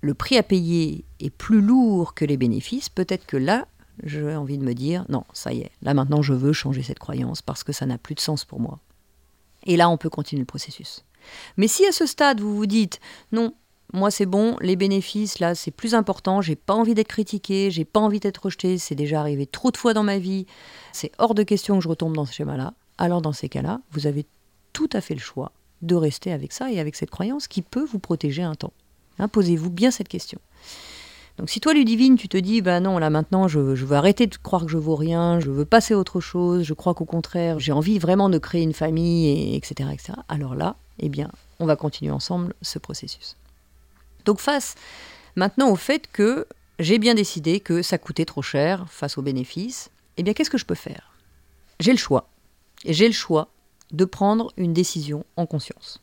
le 0.00 0.14
prix 0.14 0.36
à 0.36 0.42
payer 0.42 1.04
est 1.20 1.30
plus 1.30 1.60
lourd 1.60 2.14
que 2.14 2.24
les 2.24 2.36
bénéfices, 2.36 2.88
peut-être 2.88 3.26
que 3.26 3.36
là, 3.36 3.66
j'ai 4.02 4.34
envie 4.34 4.58
de 4.58 4.64
me 4.64 4.74
dire, 4.74 5.04
non, 5.08 5.24
ça 5.32 5.52
y 5.52 5.60
est, 5.60 5.70
là 5.82 5.94
maintenant 5.94 6.22
je 6.22 6.32
veux 6.32 6.52
changer 6.52 6.82
cette 6.82 6.98
croyance 6.98 7.42
parce 7.42 7.64
que 7.64 7.72
ça 7.72 7.86
n'a 7.86 7.98
plus 7.98 8.14
de 8.14 8.20
sens 8.20 8.44
pour 8.44 8.60
moi. 8.60 8.78
Et 9.66 9.76
là, 9.76 9.90
on 9.90 9.98
peut 9.98 10.08
continuer 10.08 10.40
le 10.40 10.46
processus. 10.46 11.04
Mais 11.58 11.68
si 11.68 11.84
à 11.84 11.92
ce 11.92 12.06
stade, 12.06 12.40
vous 12.40 12.56
vous 12.56 12.66
dites, 12.66 12.98
non, 13.30 13.52
moi 13.92 14.10
c'est 14.10 14.26
bon, 14.26 14.56
les 14.62 14.76
bénéfices, 14.76 15.38
là, 15.38 15.54
c'est 15.54 15.70
plus 15.70 15.94
important, 15.94 16.40
j'ai 16.40 16.56
pas 16.56 16.74
envie 16.74 16.94
d'être 16.94 17.08
critiqué, 17.08 17.70
j'ai 17.70 17.84
pas 17.84 18.00
envie 18.00 18.20
d'être 18.20 18.44
rejeté, 18.44 18.78
c'est 18.78 18.94
déjà 18.94 19.20
arrivé 19.20 19.46
trop 19.46 19.70
de 19.70 19.76
fois 19.76 19.92
dans 19.92 20.02
ma 20.02 20.18
vie, 20.18 20.46
c'est 20.92 21.12
hors 21.18 21.34
de 21.34 21.42
question 21.42 21.76
que 21.76 21.84
je 21.84 21.88
retombe 21.88 22.16
dans 22.16 22.24
ce 22.24 22.32
schéma-là, 22.32 22.72
alors 22.96 23.20
dans 23.20 23.32
ces 23.32 23.48
cas-là, 23.48 23.80
vous 23.90 24.06
avez 24.06 24.24
tout 24.72 24.88
à 24.92 25.00
fait 25.00 25.14
le 25.14 25.20
choix 25.20 25.52
de 25.82 25.94
rester 25.94 26.32
avec 26.32 26.52
ça 26.52 26.70
et 26.70 26.78
avec 26.78 26.96
cette 26.96 27.10
croyance 27.10 27.48
qui 27.48 27.62
peut 27.62 27.84
vous 27.84 27.98
protéger 27.98 28.42
un 28.42 28.54
temps. 28.54 28.72
Hein, 29.20 29.28
posez-vous 29.28 29.70
bien 29.70 29.90
cette 29.90 30.08
question. 30.08 30.38
Donc 31.36 31.50
si 31.50 31.60
toi, 31.60 31.74
Ludivine, 31.74 32.16
tu 32.16 32.28
te 32.28 32.36
dis, 32.36 32.62
bah 32.62 32.80
non, 32.80 32.98
là 32.98 33.10
maintenant, 33.10 33.48
je, 33.48 33.58
veux 33.58 33.96
arrêter 33.96 34.26
de 34.26 34.36
croire 34.36 34.64
que 34.64 34.70
je 34.70 34.78
vaux 34.78 34.96
rien, 34.96 35.40
je 35.40 35.50
veux 35.50 35.64
passer 35.64 35.94
à 35.94 35.98
autre 35.98 36.20
chose, 36.20 36.64
je 36.64 36.74
crois 36.74 36.94
qu'au 36.94 37.04
contraire, 37.04 37.58
j'ai 37.60 37.72
envie 37.72 37.98
vraiment 37.98 38.28
de 38.30 38.38
créer 38.38 38.62
une 38.62 38.72
famille, 38.72 39.28
et, 39.28 39.56
etc., 39.56 39.90
etc., 39.92 40.12
alors 40.28 40.54
là, 40.54 40.76
eh 40.98 41.08
bien, 41.08 41.30
on 41.58 41.66
va 41.66 41.76
continuer 41.76 42.10
ensemble 42.10 42.54
ce 42.62 42.78
processus. 42.78 43.36
Donc 44.24 44.40
face 44.40 44.74
maintenant 45.36 45.70
au 45.70 45.76
fait 45.76 46.08
que 46.12 46.46
j'ai 46.78 46.98
bien 46.98 47.14
décidé 47.14 47.60
que 47.60 47.82
ça 47.82 47.98
coûtait 47.98 48.24
trop 48.24 48.42
cher 48.42 48.86
face 48.90 49.18
aux 49.18 49.22
bénéfices, 49.22 49.90
eh 50.16 50.22
bien 50.22 50.32
qu'est-ce 50.32 50.50
que 50.50 50.58
je 50.58 50.66
peux 50.66 50.74
faire? 50.74 51.12
J'ai 51.78 51.92
le 51.92 51.98
choix. 51.98 52.28
J'ai 52.86 53.06
le 53.06 53.14
choix 53.14 53.48
de 53.92 54.04
prendre 54.04 54.52
une 54.56 54.72
décision 54.72 55.24
en 55.36 55.46
conscience. 55.46 56.02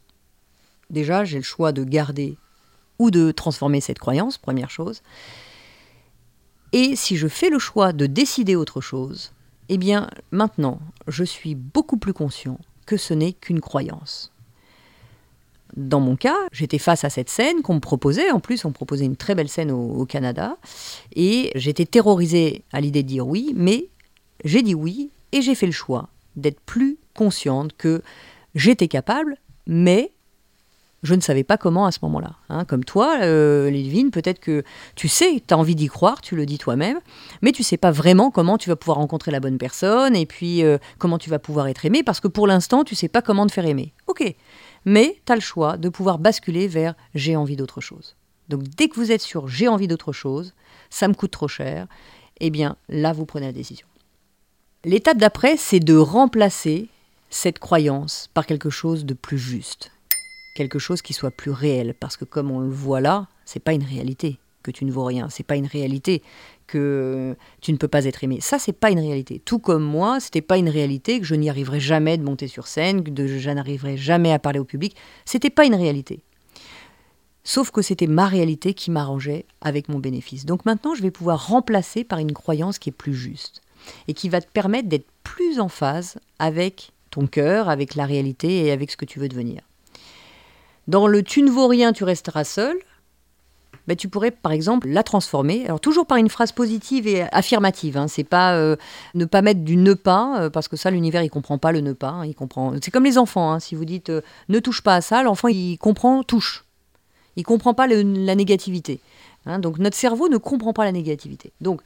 Déjà, 0.90 1.26
j'ai 1.26 1.38
le 1.38 1.44
choix 1.44 1.72
de 1.72 1.84
garder 1.84 2.38
ou 3.00 3.12
de 3.12 3.32
transformer 3.32 3.82
cette 3.82 4.00
croyance, 4.00 4.38
première 4.38 4.70
chose. 4.70 5.02
Et 6.74 6.96
si 6.96 7.18
je 7.18 7.28
fais 7.28 7.50
le 7.50 7.60
choix 7.60 7.94
de 7.94 8.06
décider 8.06 8.56
autre 8.56 8.82
chose, 8.82 9.32
eh 9.70 9.78
bien 9.78 10.10
maintenant, 10.32 10.80
je 11.08 11.24
suis 11.24 11.56
beaucoup 11.56 11.98
plus 11.98 12.14
conscient 12.14 12.60
que 12.86 12.98
ce 12.98 13.14
n'est 13.14 13.34
qu'une 13.34 13.62
croyance. 13.62 14.32
Dans 15.76 16.00
mon 16.00 16.16
cas, 16.16 16.38
j'étais 16.52 16.78
face 16.78 17.04
à 17.04 17.10
cette 17.10 17.30
scène 17.30 17.62
qu'on 17.62 17.76
me 17.76 17.80
proposait. 17.80 18.32
En 18.32 18.40
plus, 18.40 18.64
on 18.66 18.70
me 18.70 18.74
proposait 18.74 19.06
une 19.06 19.18
très 19.18 19.36
belle 19.36 19.50
scène 19.50 19.72
au, 19.72 20.06
Canada. 20.06 20.58
Et 21.16 21.52
j'étais 21.56 21.86
terrorisée 21.86 22.64
à 22.72 22.82
l'idée 22.82 23.04
de 23.04 23.08
dire 23.08 23.28
oui, 23.28 23.52
mais 23.56 23.90
j'ai 24.46 24.62
dit 24.62 24.74
oui 24.74 25.12
et 25.34 25.42
j'ai 25.42 25.56
fait 25.56 25.66
le 25.66 25.72
choix 25.72 26.10
d'être 26.36 26.62
plus 26.62 26.98
consciente 27.14 27.76
que 27.78 28.02
j'étais 28.56 28.88
capable, 28.88 29.38
mais 29.66 30.12
je 31.04 31.14
ne 31.14 31.22
savais 31.22 31.44
pas 31.44 31.58
comment 31.58 31.86
à 31.86 31.92
ce 31.92 32.00
moment-là. 32.04 32.36
Hein. 32.50 32.66
Comme 32.66 32.84
toi, 32.84 33.20
euh, 33.22 33.70
peut-être 34.12 34.40
que 34.40 34.64
tu 34.96 35.08
sais, 35.08 35.44
tu 35.46 35.54
as 35.54 35.58
envie 35.58 35.76
d'y 35.76 35.88
croire, 35.88 36.22
tu 36.22 36.36
le 36.36 36.46
dis 36.46 36.58
toi-même, 36.58 37.00
mais 37.42 37.52
tu 37.52 37.64
sais 37.64 37.78
pas 37.78 37.92
vraiment 37.92 38.32
comment 38.32 38.58
tu 38.58 38.70
vas 38.70 38.76
pouvoir 38.76 38.98
rencontrer 38.98 39.32
la 39.32 39.40
bonne 39.40 39.58
personne 39.58 40.16
et 40.16 40.26
puis 40.26 40.64
euh, 40.64 40.78
comment 40.98 41.18
tu 41.18 41.30
vas 41.30 41.40
pouvoir 41.40 41.68
être 41.68 41.86
aimé, 41.86 42.04
parce 42.04 42.20
que 42.20 42.28
pour 42.28 42.48
l'instant, 42.48 42.84
tu 42.84 42.96
sais 42.96 43.10
pas 43.10 43.22
comment 43.22 43.46
te 43.46 43.52
faire 43.52 43.66
aimer. 43.66 43.94
Ok, 44.08 44.24
mais 44.86 45.22
tu 45.26 45.32
as 45.32 45.36
le 45.36 45.42
choix 45.42 45.78
de 45.78 45.90
pouvoir 45.90 46.20
basculer 46.20 46.68
vers 46.68 46.96
j'ai 47.14 47.36
envie 47.36 47.56
d'autre 47.56 47.82
chose. 47.82 48.16
Donc 48.50 48.64
dès 48.64 48.88
que 48.88 48.96
vous 48.96 49.12
êtes 49.12 49.22
sur 49.22 49.48
j'ai 49.48 49.68
envie 49.68 49.88
d'autre 49.88 50.14
chose, 50.14 50.54
ça 50.90 51.08
me 51.08 51.14
coûte 51.14 51.32
trop 51.32 51.48
cher, 51.48 51.88
eh 52.40 52.50
bien 52.50 52.76
là, 52.90 53.14
vous 53.14 53.26
prenez 53.26 53.48
la 53.48 53.52
décision. 53.52 53.88
L'étape 54.84 55.18
d'après, 55.18 55.58
c'est 55.58 55.80
de 55.80 55.98
remplacer 55.98 56.88
cette 57.30 57.60
croyance 57.60 58.30
par 58.34 58.46
quelque 58.46 58.70
chose 58.70 59.06
de 59.06 59.14
plus 59.14 59.38
juste, 59.38 59.92
quelque 60.58 60.80
chose 60.80 61.04
qui 61.04 61.14
soit 61.14 61.30
plus 61.30 61.52
réel, 61.52 61.94
parce 61.94 62.18
que 62.18 62.26
comme 62.26 62.50
on 62.50 62.60
le 62.60 62.70
voit 62.70 63.00
là, 63.00 63.28
c'est 63.46 63.60
pas 63.60 63.74
une 63.74 63.84
réalité 63.84 64.40
que 64.64 64.72
tu 64.72 64.86
ne 64.86 64.92
vaux 64.92 65.06
rien, 65.06 65.30
c'est 65.30 65.44
pas 65.44 65.56
une 65.56 65.68
réalité 65.68 66.24
que 66.66 67.36
tu 67.62 67.72
ne 67.72 67.78
peux 67.78 67.88
pas 67.88 68.06
être 68.06 68.24
aimé. 68.24 68.40
Ça, 68.42 68.58
c'est 68.58 68.74
pas 68.74 68.90
une 68.90 69.00
réalité. 69.00 69.40
Tout 69.46 69.60
comme 69.60 69.84
moi, 69.84 70.20
c'était 70.20 70.42
pas 70.42 70.58
une 70.58 70.68
réalité 70.68 71.20
que 71.20 71.26
je 71.26 71.36
n'y 71.36 71.50
arriverais 71.50 71.80
jamais 71.80 72.18
de 72.18 72.24
monter 72.24 72.48
sur 72.48 72.66
scène, 72.66 73.04
que 73.04 73.28
je 73.28 73.50
n'arriverais 73.52 73.98
jamais 73.98 74.34
à 74.34 74.40
parler 74.40 74.60
au 74.60 74.66
public. 74.66 74.96
C'était 75.26 75.52
pas 75.52 75.64
une 75.64 75.76
réalité. 75.76 76.24
Sauf 77.44 77.70
que 77.70 77.84
c'était 77.84 78.08
ma 78.08 78.26
réalité 78.26 78.74
qui 78.74 78.90
m'arrangeait 78.90 79.46
avec 79.62 79.90
mon 79.90 80.00
bénéfice. 80.00 80.46
Donc 80.46 80.66
maintenant, 80.66 80.96
je 80.96 81.04
vais 81.04 81.12
pouvoir 81.12 81.48
remplacer 81.48 82.04
par 82.04 82.18
une 82.18 82.34
croyance 82.34 82.80
qui 82.80 82.90
est 82.90 82.92
plus 83.04 83.14
juste 83.14 83.62
et 84.08 84.14
qui 84.14 84.28
va 84.28 84.42
te 84.42 84.52
permettre 84.52 84.90
d'être 84.90 85.08
plus 85.24 85.60
en 85.60 85.70
phase 85.70 86.18
avec 86.40 86.92
ton 87.12 87.28
cœur, 87.28 87.70
avec 87.70 87.94
la 87.94 88.06
réalité 88.06 88.66
et 88.66 88.72
avec 88.72 88.92
ce 88.92 88.98
que 88.98 89.06
tu 89.06 89.20
veux 89.20 89.30
devenir. 89.30 89.62
Dans 90.88 91.08
le 91.08 91.24
tu 91.24 91.42
ne 91.42 91.50
vaux 91.50 91.68
rien, 91.68 91.94
tu 91.94 92.04
resteras 92.04 92.44
seul, 92.44 92.78
ben, 93.88 93.96
tu 93.96 94.10
pourrais 94.10 94.32
par 94.32 94.52
exemple 94.52 94.90
la 94.90 95.02
transformer, 95.02 95.64
alors 95.66 95.80
toujours 95.80 96.06
par 96.06 96.18
une 96.18 96.30
phrase 96.30 96.52
positive 96.52 97.08
et 97.08 97.24
affirmative. 97.32 97.98
Hein. 97.98 98.08
C'est 98.10 98.26
pas 98.26 98.54
euh, 98.56 98.76
ne 99.16 99.24
pas 99.24 99.42
mettre 99.42 99.62
du 99.62 99.78
ne 99.78 99.94
pas, 99.94 100.42
euh, 100.42 100.50
parce 100.50 100.68
que 100.68 100.76
ça 100.76 100.92
l'univers 100.92 101.24
il 101.24 101.30
comprend 101.30 101.58
pas 101.58 101.72
le 101.72 101.80
ne 101.80 101.94
pas. 101.94 102.10
Hein. 102.10 102.26
il 102.26 102.36
comprend. 102.36 102.74
C'est 102.82 102.92
comme 102.92 103.06
les 103.06 103.18
enfants. 103.18 103.52
Hein. 103.52 103.60
si 103.60 103.76
vous 103.76 103.86
dites 103.86 104.10
euh, 104.10 104.22
ne 104.50 104.60
touche 104.60 104.82
pas 104.82 104.96
à 104.96 105.02
ça, 105.02 105.24
l'enfant 105.24 105.48
il 105.48 105.78
comprend 105.78 106.22
touche. 106.24 106.66
Il 107.38 107.44
comprend 107.44 107.74
pas 107.74 107.88
la 107.88 108.36
négativité. 108.36 109.00
donc 109.60 109.78
notre 109.78 109.96
cerveau 109.96 110.28
ne 110.28 110.38
comprend 110.38 110.74
pas 110.74 110.84
la 110.86 110.92
négativité. 110.92 111.52
Donc 111.62 111.82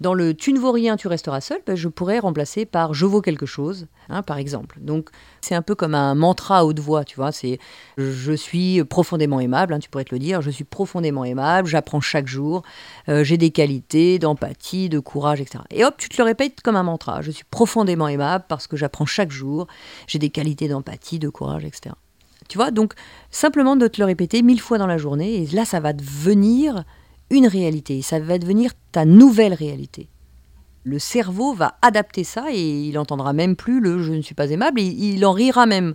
dans 0.00 0.14
le 0.14 0.34
tu 0.34 0.52
ne 0.52 0.58
vaux 0.58 0.72
rien, 0.72 0.96
tu 0.96 1.08
resteras 1.08 1.40
seul, 1.40 1.60
ben, 1.66 1.76
je 1.76 1.88
pourrais 1.88 2.20
remplacer 2.20 2.66
par 2.66 2.94
je 2.94 3.04
vaux 3.04 3.20
quelque 3.20 3.46
chose, 3.46 3.86
hein, 4.08 4.22
par 4.22 4.38
exemple. 4.38 4.78
Donc 4.80 5.10
c'est 5.40 5.54
un 5.54 5.62
peu 5.62 5.74
comme 5.74 5.94
un 5.94 6.14
mantra 6.14 6.58
à 6.58 6.64
haute 6.64 6.78
voix, 6.78 7.04
tu 7.04 7.16
vois. 7.16 7.32
C'est 7.32 7.58
je 7.96 8.32
suis 8.32 8.84
profondément 8.84 9.40
aimable, 9.40 9.74
hein, 9.74 9.78
tu 9.78 9.90
pourrais 9.90 10.04
te 10.04 10.14
le 10.14 10.20
dire. 10.20 10.40
Je 10.40 10.50
suis 10.50 10.64
profondément 10.64 11.24
aimable, 11.24 11.68
j'apprends 11.68 12.00
chaque 12.00 12.28
jour, 12.28 12.62
euh, 13.08 13.24
j'ai 13.24 13.36
des 13.36 13.50
qualités 13.50 14.18
d'empathie, 14.18 14.88
de 14.88 15.00
courage, 15.00 15.40
etc. 15.40 15.64
Et 15.70 15.84
hop, 15.84 15.94
tu 15.98 16.08
te 16.08 16.16
le 16.18 16.24
répètes 16.24 16.60
comme 16.62 16.76
un 16.76 16.84
mantra. 16.84 17.20
Je 17.22 17.30
suis 17.30 17.44
profondément 17.50 18.08
aimable 18.08 18.44
parce 18.48 18.66
que 18.66 18.76
j'apprends 18.76 19.06
chaque 19.06 19.32
jour, 19.32 19.66
j'ai 20.06 20.18
des 20.18 20.30
qualités 20.30 20.68
d'empathie, 20.68 21.18
de 21.18 21.28
courage, 21.28 21.64
etc. 21.64 21.94
Tu 22.48 22.56
vois, 22.56 22.70
donc 22.70 22.94
simplement 23.30 23.76
de 23.76 23.88
te 23.88 24.00
le 24.00 24.06
répéter 24.06 24.42
mille 24.42 24.60
fois 24.60 24.78
dans 24.78 24.86
la 24.86 24.96
journée, 24.96 25.42
et 25.42 25.46
là 25.48 25.66
ça 25.66 25.80
va 25.80 25.92
devenir 25.92 26.84
une 27.30 27.46
réalité, 27.46 28.02
ça 28.02 28.18
va 28.18 28.38
devenir 28.38 28.72
ta 28.92 29.04
nouvelle 29.04 29.54
réalité. 29.54 30.08
Le 30.84 30.98
cerveau 30.98 31.52
va 31.52 31.76
adapter 31.82 32.24
ça 32.24 32.46
et 32.50 32.88
il 32.88 32.98
entendra 32.98 33.32
même 33.32 33.56
plus 33.56 33.80
le 33.80 34.02
je 34.02 34.12
ne 34.12 34.22
suis 34.22 34.34
pas 34.34 34.50
aimable, 34.50 34.80
il, 34.80 35.24
en 35.26 35.32
rira 35.32 35.66
même 35.66 35.94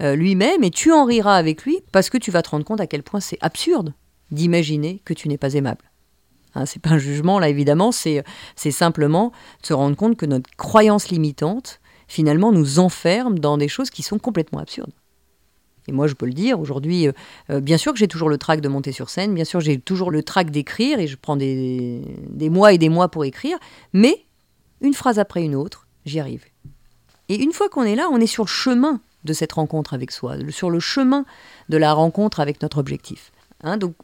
euh, 0.00 0.14
lui-même 0.14 0.62
et 0.62 0.70
tu 0.70 0.92
en 0.92 1.04
riras 1.04 1.36
avec 1.36 1.64
lui 1.64 1.80
parce 1.92 2.10
que 2.10 2.18
tu 2.18 2.30
vas 2.30 2.42
te 2.42 2.50
rendre 2.50 2.64
compte 2.64 2.80
à 2.80 2.86
quel 2.86 3.02
point 3.02 3.20
c'est 3.20 3.38
absurde 3.40 3.94
d'imaginer 4.30 5.00
que 5.04 5.14
tu 5.14 5.28
n'es 5.28 5.38
pas 5.38 5.54
aimable. 5.54 5.90
Hein, 6.54 6.66
c'est 6.66 6.80
pas 6.80 6.90
un 6.90 6.98
jugement 6.98 7.38
là 7.38 7.48
évidemment, 7.48 7.90
c'est 7.90 8.22
simplement 8.56 9.32
se 9.62 9.72
rendre 9.72 9.96
compte 9.96 10.16
que 10.16 10.26
notre 10.26 10.50
croyance 10.56 11.08
limitante 11.08 11.80
finalement 12.06 12.52
nous 12.52 12.78
enferme 12.78 13.38
dans 13.38 13.58
des 13.58 13.68
choses 13.68 13.90
qui 13.90 14.02
sont 14.02 14.18
complètement 14.18 14.60
absurdes. 14.60 14.92
Et 15.88 15.92
moi, 15.92 16.06
je 16.06 16.14
peux 16.14 16.26
le 16.26 16.32
dire, 16.32 16.58
aujourd'hui, 16.60 17.08
euh, 17.08 17.12
euh, 17.50 17.60
bien 17.60 17.78
sûr 17.78 17.92
que 17.92 17.98
j'ai 17.98 18.08
toujours 18.08 18.28
le 18.28 18.38
trac 18.38 18.60
de 18.60 18.68
monter 18.68 18.92
sur 18.92 19.08
scène, 19.08 19.34
bien 19.34 19.44
sûr 19.44 19.60
j'ai 19.60 19.78
toujours 19.78 20.10
le 20.10 20.22
trac 20.22 20.50
d'écrire, 20.50 20.98
et 20.98 21.06
je 21.06 21.16
prends 21.16 21.36
des, 21.36 22.02
des 22.28 22.50
mois 22.50 22.72
et 22.72 22.78
des 22.78 22.88
mois 22.88 23.08
pour 23.08 23.24
écrire, 23.24 23.58
mais 23.92 24.24
une 24.80 24.94
phrase 24.94 25.18
après 25.18 25.42
une 25.42 25.54
autre, 25.54 25.86
j'y 26.04 26.20
arrive. 26.20 26.44
Et 27.28 27.42
une 27.42 27.52
fois 27.52 27.68
qu'on 27.68 27.84
est 27.84 27.96
là, 27.96 28.08
on 28.10 28.20
est 28.20 28.26
sur 28.26 28.44
le 28.44 28.48
chemin 28.48 29.00
de 29.24 29.32
cette 29.32 29.52
rencontre 29.52 29.94
avec 29.94 30.12
soi, 30.12 30.36
sur 30.50 30.70
le 30.70 30.80
chemin 30.80 31.24
de 31.68 31.76
la 31.76 31.92
rencontre 31.92 32.40
avec 32.40 32.62
notre 32.62 32.78
objectif. 32.78 33.32
Hein, 33.62 33.76
donc 33.76 33.94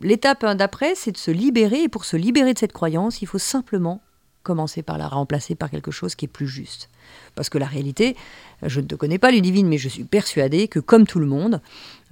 l'étape 0.00 0.44
d'après, 0.56 0.94
c'est 0.94 1.12
de 1.12 1.16
se 1.16 1.30
libérer, 1.30 1.84
et 1.84 1.88
pour 1.88 2.04
se 2.04 2.16
libérer 2.16 2.54
de 2.54 2.58
cette 2.58 2.72
croyance, 2.72 3.22
il 3.22 3.26
faut 3.26 3.38
simplement 3.38 4.00
commencer 4.42 4.82
par 4.82 4.98
la 4.98 5.08
remplacer 5.08 5.54
par 5.54 5.70
quelque 5.70 5.90
chose 5.90 6.14
qui 6.14 6.24
est 6.24 6.28
plus 6.28 6.48
juste. 6.48 6.88
Parce 7.34 7.48
que 7.48 7.58
la 7.58 7.66
réalité, 7.66 8.16
je 8.62 8.80
ne 8.80 8.86
te 8.86 8.94
connais 8.94 9.18
pas, 9.18 9.30
Ludivine, 9.30 9.68
mais 9.68 9.78
je 9.78 9.88
suis 9.88 10.04
persuadée 10.04 10.68
que 10.68 10.80
comme 10.80 11.06
tout 11.06 11.18
le 11.18 11.26
monde, 11.26 11.60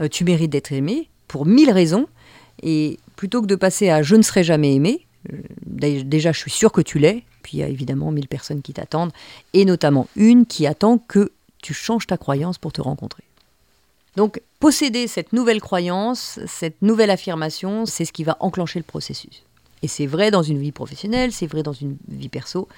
euh, 0.00 0.08
tu 0.08 0.24
mérites 0.24 0.50
d'être 0.50 0.72
aimé 0.72 1.08
pour 1.28 1.46
mille 1.46 1.70
raisons. 1.70 2.06
Et 2.62 2.98
plutôt 3.16 3.42
que 3.42 3.46
de 3.46 3.56
passer 3.56 3.90
à 3.90 4.02
je 4.02 4.16
ne 4.16 4.22
serai 4.22 4.44
jamais 4.44 4.74
aimé, 4.74 5.06
euh, 5.32 6.02
déjà 6.04 6.32
je 6.32 6.38
suis 6.38 6.50
sûre 6.50 6.72
que 6.72 6.80
tu 6.80 6.98
l'es, 6.98 7.24
puis 7.42 7.58
il 7.58 7.60
y 7.60 7.62
a 7.62 7.68
évidemment 7.68 8.10
mille 8.10 8.28
personnes 8.28 8.62
qui 8.62 8.72
t'attendent, 8.72 9.12
et 9.52 9.64
notamment 9.64 10.08
une 10.16 10.46
qui 10.46 10.66
attend 10.66 10.98
que 10.98 11.32
tu 11.62 11.74
changes 11.74 12.06
ta 12.06 12.16
croyance 12.16 12.58
pour 12.58 12.72
te 12.72 12.80
rencontrer. 12.80 13.24
Donc 14.16 14.40
posséder 14.60 15.06
cette 15.06 15.32
nouvelle 15.32 15.60
croyance, 15.60 16.40
cette 16.46 16.80
nouvelle 16.80 17.10
affirmation, 17.10 17.84
c'est 17.86 18.04
ce 18.04 18.12
qui 18.12 18.24
va 18.24 18.36
enclencher 18.40 18.78
le 18.78 18.84
processus. 18.84 19.45
Et 19.82 19.88
c'est 19.88 20.06
vrai 20.06 20.30
dans 20.30 20.42
une 20.42 20.58
vie 20.58 20.72
professionnelle, 20.72 21.32
c'est 21.32 21.46
vrai 21.46 21.62
dans 21.62 21.72
une 21.72 21.96
vie 22.08 22.28
perso. 22.28 22.68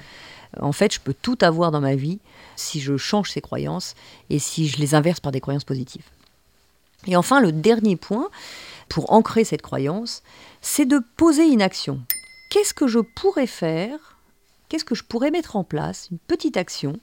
En 0.61 0.73
fait, 0.73 0.95
je 0.95 1.01
peux 1.01 1.15
tout 1.15 1.39
avoir 1.41 1.71
dans 1.71 1.81
ma 1.81 1.95
vie 1.95 2.19
si 2.57 2.81
je 2.81 2.97
change 2.97 3.31
ces 3.31 3.41
croyances 3.41 3.95
et 4.31 4.39
si 4.39 4.69
je 4.69 4.79
les 4.79 4.95
inverse 4.95 5.21
par 5.21 5.33
des 5.33 5.41
croyances 5.41 5.65
positives. 5.65 6.05
Et 7.07 7.17
enfin, 7.17 7.41
le 7.41 7.53
dernier 7.53 7.97
point, 7.97 8.29
pour 8.89 9.13
ancrer 9.13 9.45
cette 9.45 9.63
croyance, 9.63 10.23
c'est 10.61 10.87
de 10.87 11.01
poser 11.17 11.47
une 11.47 11.63
action. 11.63 12.01
Qu'est-ce 12.51 12.75
que 12.75 12.89
je 12.89 12.99
pourrais 12.99 13.47
faire 13.47 14.17
Qu'est-ce 14.69 14.85
que 14.85 14.95
je 14.95 15.05
pourrais 15.05 15.31
mettre 15.31 15.57
en 15.57 15.65
place 15.65 16.09
Une 16.11 16.19
petite 16.19 16.57
action 16.57 16.99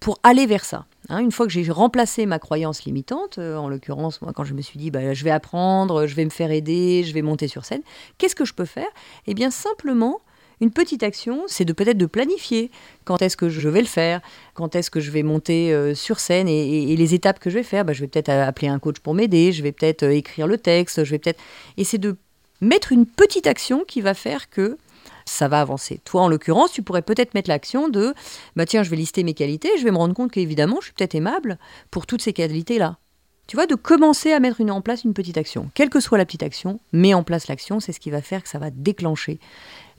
pour 0.00 0.18
aller 0.22 0.46
vers 0.46 0.64
ça. 0.64 0.86
Hein, 1.08 1.18
une 1.18 1.32
fois 1.32 1.46
que 1.46 1.52
j'ai 1.52 1.70
remplacé 1.70 2.26
ma 2.26 2.38
croyance 2.38 2.84
limitante, 2.84 3.38
euh, 3.38 3.56
en 3.56 3.68
l'occurrence, 3.68 4.22
moi, 4.22 4.32
quand 4.34 4.44
je 4.44 4.54
me 4.54 4.62
suis 4.62 4.78
dit, 4.78 4.90
bah, 4.90 5.12
je 5.14 5.24
vais 5.24 5.30
apprendre, 5.30 6.06
je 6.06 6.14
vais 6.14 6.24
me 6.24 6.30
faire 6.30 6.50
aider, 6.50 7.04
je 7.04 7.12
vais 7.12 7.22
monter 7.22 7.48
sur 7.48 7.64
scène, 7.64 7.82
qu'est-ce 8.18 8.34
que 8.34 8.44
je 8.44 8.54
peux 8.54 8.64
faire? 8.64 8.88
Eh 9.26 9.34
bien, 9.34 9.50
simplement, 9.50 10.20
une 10.60 10.70
petite 10.70 11.02
action, 11.02 11.42
c'est 11.46 11.64
de 11.64 11.72
peut-être 11.72 11.98
de 11.98 12.06
planifier 12.06 12.70
quand 13.04 13.22
est-ce 13.22 13.36
que 13.36 13.48
je 13.48 13.68
vais 13.68 13.80
le 13.80 13.86
faire, 13.86 14.20
quand 14.54 14.76
est-ce 14.76 14.90
que 14.90 15.00
je 15.00 15.10
vais 15.10 15.22
monter 15.22 15.72
euh, 15.72 15.94
sur 15.94 16.20
scène 16.20 16.48
et, 16.48 16.96
les 16.96 17.14
étapes 17.14 17.38
que 17.38 17.50
je 17.50 17.56
vais 17.56 17.64
faire. 17.64 17.84
Bah, 17.84 17.92
je 17.92 18.00
vais 18.00 18.06
peut-être 18.06 18.30
appeler 18.30 18.68
un 18.68 18.78
coach 18.78 18.98
pour 19.00 19.14
m'aider, 19.14 19.52
je 19.52 19.62
vais 19.62 19.72
peut-être 19.72 20.04
euh, 20.04 20.10
écrire 20.10 20.46
le 20.46 20.58
texte, 20.58 21.04
je 21.04 21.10
vais 21.10 21.18
peut-être. 21.18 21.40
Et 21.76 21.84
c'est 21.84 21.98
de 21.98 22.16
mettre 22.60 22.92
une 22.92 23.06
petite 23.06 23.46
action 23.46 23.84
qui 23.86 24.00
va 24.00 24.14
faire 24.14 24.48
que 24.48 24.78
ça 25.24 25.48
va 25.48 25.60
avancer. 25.60 26.00
Toi, 26.04 26.22
en 26.22 26.28
l'occurrence, 26.28 26.72
tu 26.72 26.82
pourrais 26.82 27.02
peut-être 27.02 27.34
mettre 27.34 27.48
l'action 27.48 27.88
de, 27.88 28.14
bah 28.56 28.66
tiens, 28.66 28.82
je 28.82 28.90
vais 28.90 28.96
lister 28.96 29.22
mes 29.22 29.34
qualités, 29.34 29.70
je 29.78 29.84
vais 29.84 29.90
me 29.90 29.96
rendre 29.96 30.14
compte 30.14 30.32
qu'évidemment, 30.32 30.76
je 30.80 30.86
suis 30.86 30.94
peut-être 30.94 31.14
aimable 31.14 31.58
pour 31.90 32.06
toutes 32.06 32.22
ces 32.22 32.32
qualités-là. 32.32 32.98
Tu 33.46 33.56
vois, 33.56 33.66
de 33.66 33.74
commencer 33.74 34.32
à 34.32 34.40
mettre 34.40 34.62
en 34.62 34.80
place 34.80 35.04
une 35.04 35.12
petite 35.12 35.36
action. 35.36 35.70
Quelle 35.74 35.90
que 35.90 36.00
soit 36.00 36.16
la 36.16 36.24
petite 36.24 36.42
action, 36.42 36.80
mets 36.92 37.12
en 37.12 37.22
place 37.22 37.48
l'action, 37.48 37.78
c'est 37.78 37.92
ce 37.92 38.00
qui 38.00 38.10
va 38.10 38.22
faire 38.22 38.42
que 38.42 38.48
ça 38.48 38.58
va 38.58 38.70
déclencher 38.70 39.38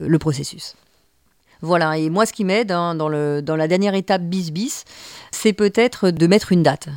euh, 0.00 0.08
le 0.08 0.18
processus. 0.18 0.74
Voilà, 1.62 1.96
et 1.96 2.10
moi 2.10 2.26
ce 2.26 2.32
qui 2.32 2.44
m'aide 2.44 2.70
hein, 2.70 2.94
dans, 2.94 3.08
dans 3.40 3.56
la 3.56 3.68
dernière 3.68 3.94
étape 3.94 4.22
bis 4.22 4.50
bis, 4.50 4.84
c'est 5.30 5.54
peut-être 5.54 6.10
de 6.10 6.26
mettre 6.26 6.52
une 6.52 6.62
date. 6.62 6.88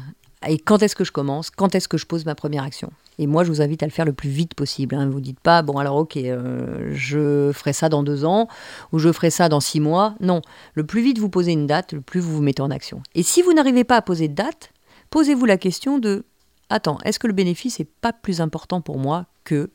Et 0.48 0.58
quand 0.58 0.84
est-ce 0.84 0.96
que 0.96 1.06
je 1.06 1.12
commence? 1.12 1.50
Quand 1.50 1.76
est-ce 1.76 1.88
que 1.88 1.98
je 1.98 2.06
pose 2.06 2.26
ma 2.26 2.36
première 2.36 2.64
action? 2.64 2.92
Et 3.20 3.28
moi, 3.28 3.44
je 3.44 3.50
vous 3.50 3.62
invite 3.62 3.84
à 3.84 3.86
le 3.86 3.92
faire 3.92 4.06
le 4.06 4.14
plus 4.14 4.30
vite 4.30 4.56
possible. 4.56 4.96
Hein. 4.96 5.10
Vous 5.10 5.20
dites 5.20 5.42
pas, 5.42 5.62
bon 5.62 5.78
alors 5.78 5.98
ok, 5.98 6.16
euh, 6.16 6.90
je 6.94 7.52
ferai 7.54 7.74
ça 7.74 7.90
dans 7.90 8.02
deux 8.02 8.24
ans 8.24 8.48
ou 8.94 8.98
je 8.98 9.12
ferai 9.12 9.30
ça 9.30 9.50
dans 9.50 9.60
six 9.60 9.82
mois. 9.82 10.16
Non, 10.22 10.42
le 10.74 10.86
plus 10.86 11.02
vite 11.02 11.20
vous 11.20 11.30
posez 11.30 11.52
une 11.52 11.68
date, 11.68 11.92
le 11.92 12.00
plus 12.00 12.22
vous 12.22 12.38
vous 12.38 12.42
mettez 12.42 12.62
en 12.62 12.72
action. 12.72 13.04
Et 13.16 13.22
si 13.22 13.42
vous 13.42 13.54
n'arrivez 13.54 13.84
pas 13.84 13.98
à 13.98 14.02
poser 14.02 14.30
de 14.30 14.36
date, 14.36 14.72
posez-vous 15.10 15.46
la 15.46 15.58
question 15.58 16.00
de, 16.00 16.24
attends, 16.70 16.98
est-ce 17.04 17.20
que 17.20 17.28
le 17.28 17.34
bénéfice 17.34 17.80
n'est 17.80 17.88
pas 18.00 18.14
plus 18.14 18.40
important 18.40 18.80
pour 18.80 18.98
moi 18.98 19.26
que 19.44 19.70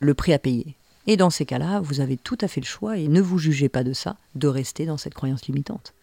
le 0.00 0.14
prix 0.14 0.32
à 0.32 0.40
payer? 0.40 0.74
Et 1.06 1.16
dans 1.16 1.30
ces 1.30 1.46
cas-là, 1.46 1.80
vous 1.80 2.00
avez 2.00 2.16
tout 2.16 2.38
à 2.40 2.48
fait 2.48 2.60
le 2.60 2.66
choix, 2.66 2.98
et 2.98 3.08
ne 3.08 3.20
vous 3.20 3.38
jugez 3.38 3.68
pas 3.68 3.84
de 3.84 3.92
ça, 3.92 4.16
de 4.34 4.48
rester 4.48 4.84
dans 4.84 4.96
cette 4.96 5.14
croyance 5.14 5.46
limitante. 5.46 5.94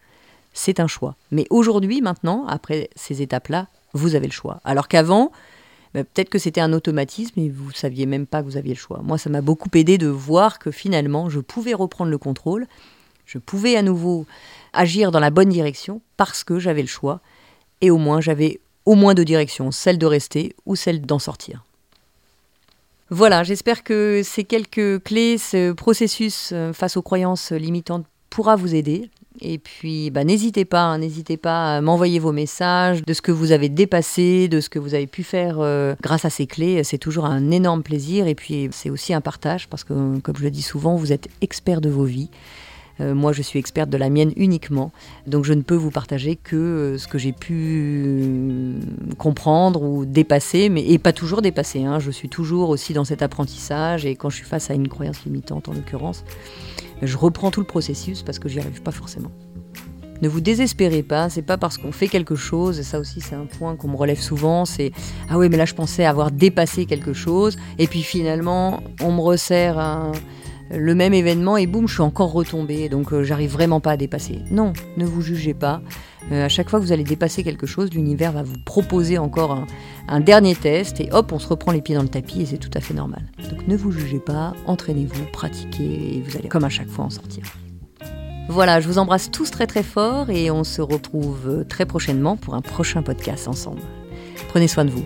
C'est 0.54 0.80
un 0.80 0.88
choix. 0.88 1.15
Mais 1.32 1.45
aujourd'hui, 1.50 2.02
maintenant, 2.02 2.45
après 2.47 2.89
ces 2.95 3.21
étapes-là, 3.21 3.67
vous 3.93 4.15
avez 4.15 4.28
le 4.28 4.34
choix. 4.34 4.60
Alors 4.63 4.88
qu'avant, 4.88 5.32
bah, 5.93 6.04
peut-être 6.04 6.30
que 6.30 6.39
c'était 6.39 6.62
un 6.62 6.73
automatisme 6.73 7.39
et 7.39 7.50
vous 7.50 7.69
ne 7.69 7.73
saviez 7.73 8.06
même 8.06 8.26
pas 8.26 8.41
que 8.41 8.47
vous 8.47 8.58
aviez 8.58 8.73
le 8.73 8.80
choix. 8.80 9.02
Moi, 9.04 9.17
ça 9.17 9.30
m'a 9.30 9.41
beaucoup 9.41 9.69
aidé 9.73 9.97
de 9.97 10.08
voir 10.08 10.60
que 10.60 10.71
finalement, 10.71 11.30
je 11.30 11.39
pouvais 11.39 11.73
reprendre 11.73 12.12
le 12.12 12.17
contrôle, 12.17 12.67
je 13.26 13.38
pouvais 13.38 13.76
à 13.76 13.82
nouveau 13.82 14.26
agir 14.73 15.12
dans 15.12 15.19
la 15.19 15.30
bonne 15.30 15.50
direction 15.50 16.02
parce 16.15 16.43
que 16.43 16.60
j'avais 16.60 16.82
le 16.82 16.88
choix 16.88 17.21
et 17.82 17.91
au 17.91 17.97
moins 17.97 18.21
j'avais 18.21 18.60
au 18.86 18.95
moins 18.95 19.13
deux 19.13 19.26
directions, 19.26 19.71
celle 19.71 19.97
de 19.97 20.06
rester 20.06 20.56
ou 20.65 20.76
celle 20.76 21.02
d'en 21.02 21.19
sortir. 21.19 21.65
Voilà, 23.10 23.43
j'espère 23.43 23.84
que 23.84 24.21
ces 24.23 24.43
quelques 24.43 25.04
clés, 25.04 25.38
ce 25.38 25.71
processus 25.71 26.52
euh, 26.52 26.73
face 26.73 26.97
aux 26.97 27.02
croyances 27.02 27.52
limitantes 27.52 28.06
pourra 28.30 28.56
vous 28.56 28.76
aider. 28.76 29.10
Et 29.41 29.58
puis, 29.58 30.10
bah, 30.10 30.23
n'hésitez 30.23 30.65
pas, 30.65 30.82
hein, 30.82 30.97
n'hésitez 30.97 31.38
pas 31.38 31.78
à 31.78 31.82
m'envoyer 31.82 32.19
vos 32.19 32.32
messages 32.32 33.04
de 33.04 33.13
ce 33.13 33.21
que 33.21 33.32
vous 33.32 33.52
avez 33.52 33.69
dépassé, 33.69 34.47
de 34.47 34.60
ce 34.60 34.69
que 34.69 34.80
vous 34.80 34.93
avez 34.93 35.08
pu 35.08 35.23
faire 35.23 35.58
euh, 35.60 35.95
grâce 36.02 36.26
à 36.26 36.30
ces 36.30 36.47
clés. 36.47 36.84
C'est 36.84 36.97
toujours 36.97 37.26
un 37.26 37.52
énorme 37.52 37.84
plaisir. 37.84 38.28
Et 38.28 38.36
puis, 38.36 38.69
c'est 38.71 38.89
aussi 38.89 39.13
un 39.13 39.21
partage 39.21 39.67
parce 39.67 39.84
que, 39.84 40.19
comme 40.19 40.36
je 40.38 40.43
le 40.43 40.52
dis 40.52 40.62
souvent, 40.62 40.95
vous 40.95 41.12
êtes 41.12 41.28
expert 41.41 41.82
de 41.82 41.89
vos 41.89 42.06
vies. 42.06 42.30
Euh, 43.00 43.13
moi, 43.13 43.32
je 43.32 43.41
suis 43.41 43.60
experte 43.60 43.89
de 43.89 43.97
la 43.97 44.10
mienne 44.10 44.32
uniquement. 44.36 44.91
Donc, 45.28 45.45
je 45.45 45.54
ne 45.54 45.62
peux 45.62 45.76
vous 45.76 45.91
partager 45.91 46.36
que 46.36 46.56
euh, 46.56 46.97
ce 46.97 47.08
que 47.08 47.17
j'ai 47.17 47.32
pu 47.32 48.76
comprendre 49.17 49.84
ou 49.84 50.06
dépasser, 50.06 50.69
mais 50.69 50.84
et 50.84 50.97
pas 50.97 51.13
toujours 51.13 51.41
dépasser. 51.41 51.84
Hein. 51.84 52.00
Je 52.00 52.12
suis 52.12 52.30
toujours 52.30 52.69
aussi 52.69 52.93
dans 52.93 53.06
cet 53.06 53.21
apprentissage. 53.21 54.06
Et 54.06 54.15
quand 54.15 54.30
je 54.30 54.38
suis 54.38 54.45
face 54.45 54.71
à 54.71 54.73
une 54.73 54.88
croyance 54.88 55.23
limitante, 55.26 55.69
en 55.69 55.73
l'occurrence, 55.73 56.23
je 57.02 57.18
reprends 57.18 57.52
tout 57.52 57.60
le 57.60 57.68
processus 57.68 58.24
parce 58.24 58.40
que 58.40 58.50
j'y 58.50 58.60
arrive 58.60 58.82
pas 58.82 58.92
forcément. 58.92 59.32
Ne 60.22 60.30
vous 60.30 60.42
désespérez 60.42 61.04
pas, 61.04 61.30
c'est 61.30 61.44
pas 61.44 61.58
parce 61.58 61.78
qu'on 61.78 61.92
fait 61.92 62.08
quelque 62.08 62.36
chose, 62.36 62.80
et 62.80 62.84
ça 62.84 63.00
aussi 63.00 63.22
c'est 63.22 63.36
un 63.36 63.46
point 63.46 63.76
qu'on 63.76 63.88
me 63.88 63.96
relève 63.96 64.20
souvent, 64.20 64.66
c'est 64.66 64.92
ah 65.30 65.38
oui 65.38 65.48
mais 65.48 65.58
là 65.58 65.66
je 65.66 65.76
pensais 65.76 66.06
avoir 66.06 66.32
dépassé 66.32 66.88
quelque 66.88 67.14
chose, 67.14 67.56
et 67.78 67.86
puis 67.86 68.02
finalement 68.02 68.82
on 69.04 69.12
me 69.12 69.22
resserre 69.22 70.12
le 70.72 70.96
même 70.96 71.14
événement 71.14 71.56
et 71.56 71.68
boum 71.68 71.88
je 71.88 71.94
suis 71.94 72.02
encore 72.02 72.32
retombée, 72.32 72.90
donc 72.90 73.14
euh, 73.14 73.24
j'arrive 73.24 73.52
vraiment 73.52 73.80
pas 73.80 73.92
à 73.92 73.98
dépasser. 73.98 74.40
Non, 74.50 74.74
ne 74.98 75.06
vous 75.06 75.22
jugez 75.22 75.54
pas. 75.54 75.82
Euh, 76.32 76.46
à 76.46 76.50
chaque 76.50 76.70
fois 76.70 76.80
que 76.80 76.86
vous 76.86 76.92
allez 76.92 77.04
dépasser 77.04 77.44
quelque 77.44 77.66
chose, 77.66 77.94
l'univers 77.94 78.32
va 78.32 78.44
vous 78.44 78.58
proposer 78.66 79.18
encore 79.18 79.52
un, 79.52 79.66
un 80.08 80.20
dernier 80.20 80.56
test 80.56 81.00
et 81.00 81.10
hop 81.12 81.32
on 81.32 81.40
se 81.40 81.48
reprend 81.48 81.72
les 81.72 81.82
pieds 81.82 81.96
dans 81.96 82.02
le 82.02 82.10
tapis 82.10 82.42
et 82.42 82.46
c'est 82.46 82.58
tout 82.58 82.72
à 82.74 82.82
fait 82.82 82.94
normal. 82.94 83.24
Donc 83.50 83.68
ne 83.68 83.78
vous 83.78 83.92
jugez 83.92 84.20
pas, 84.20 84.54
entraînez-vous, 84.66 85.26
pratiquez 85.32 86.18
et 86.18 86.22
vous 86.22 86.38
allez 86.38 86.50
comme 86.50 86.66
à 86.66 86.70
chaque 86.70 86.90
fois 86.90 87.06
en 87.06 87.10
sortir. 87.10 87.44
Voilà, 88.50 88.80
je 88.80 88.88
vous 88.88 88.98
embrasse 88.98 89.30
tous 89.30 89.52
très 89.52 89.68
très 89.68 89.84
fort 89.84 90.30
et 90.30 90.52
on 90.52 90.63
se 90.63 90.82
retrouve 90.82 91.66
très 91.68 91.86
prochainement 91.86 92.38
pour 92.38 92.56
un 92.56 92.62
prochain 92.62 93.04
podcast 93.04 93.48
ensemble. 93.48 93.82
Prenez 94.48 94.68
soin 94.68 94.86
de 94.86 94.92
vous. 94.92 95.06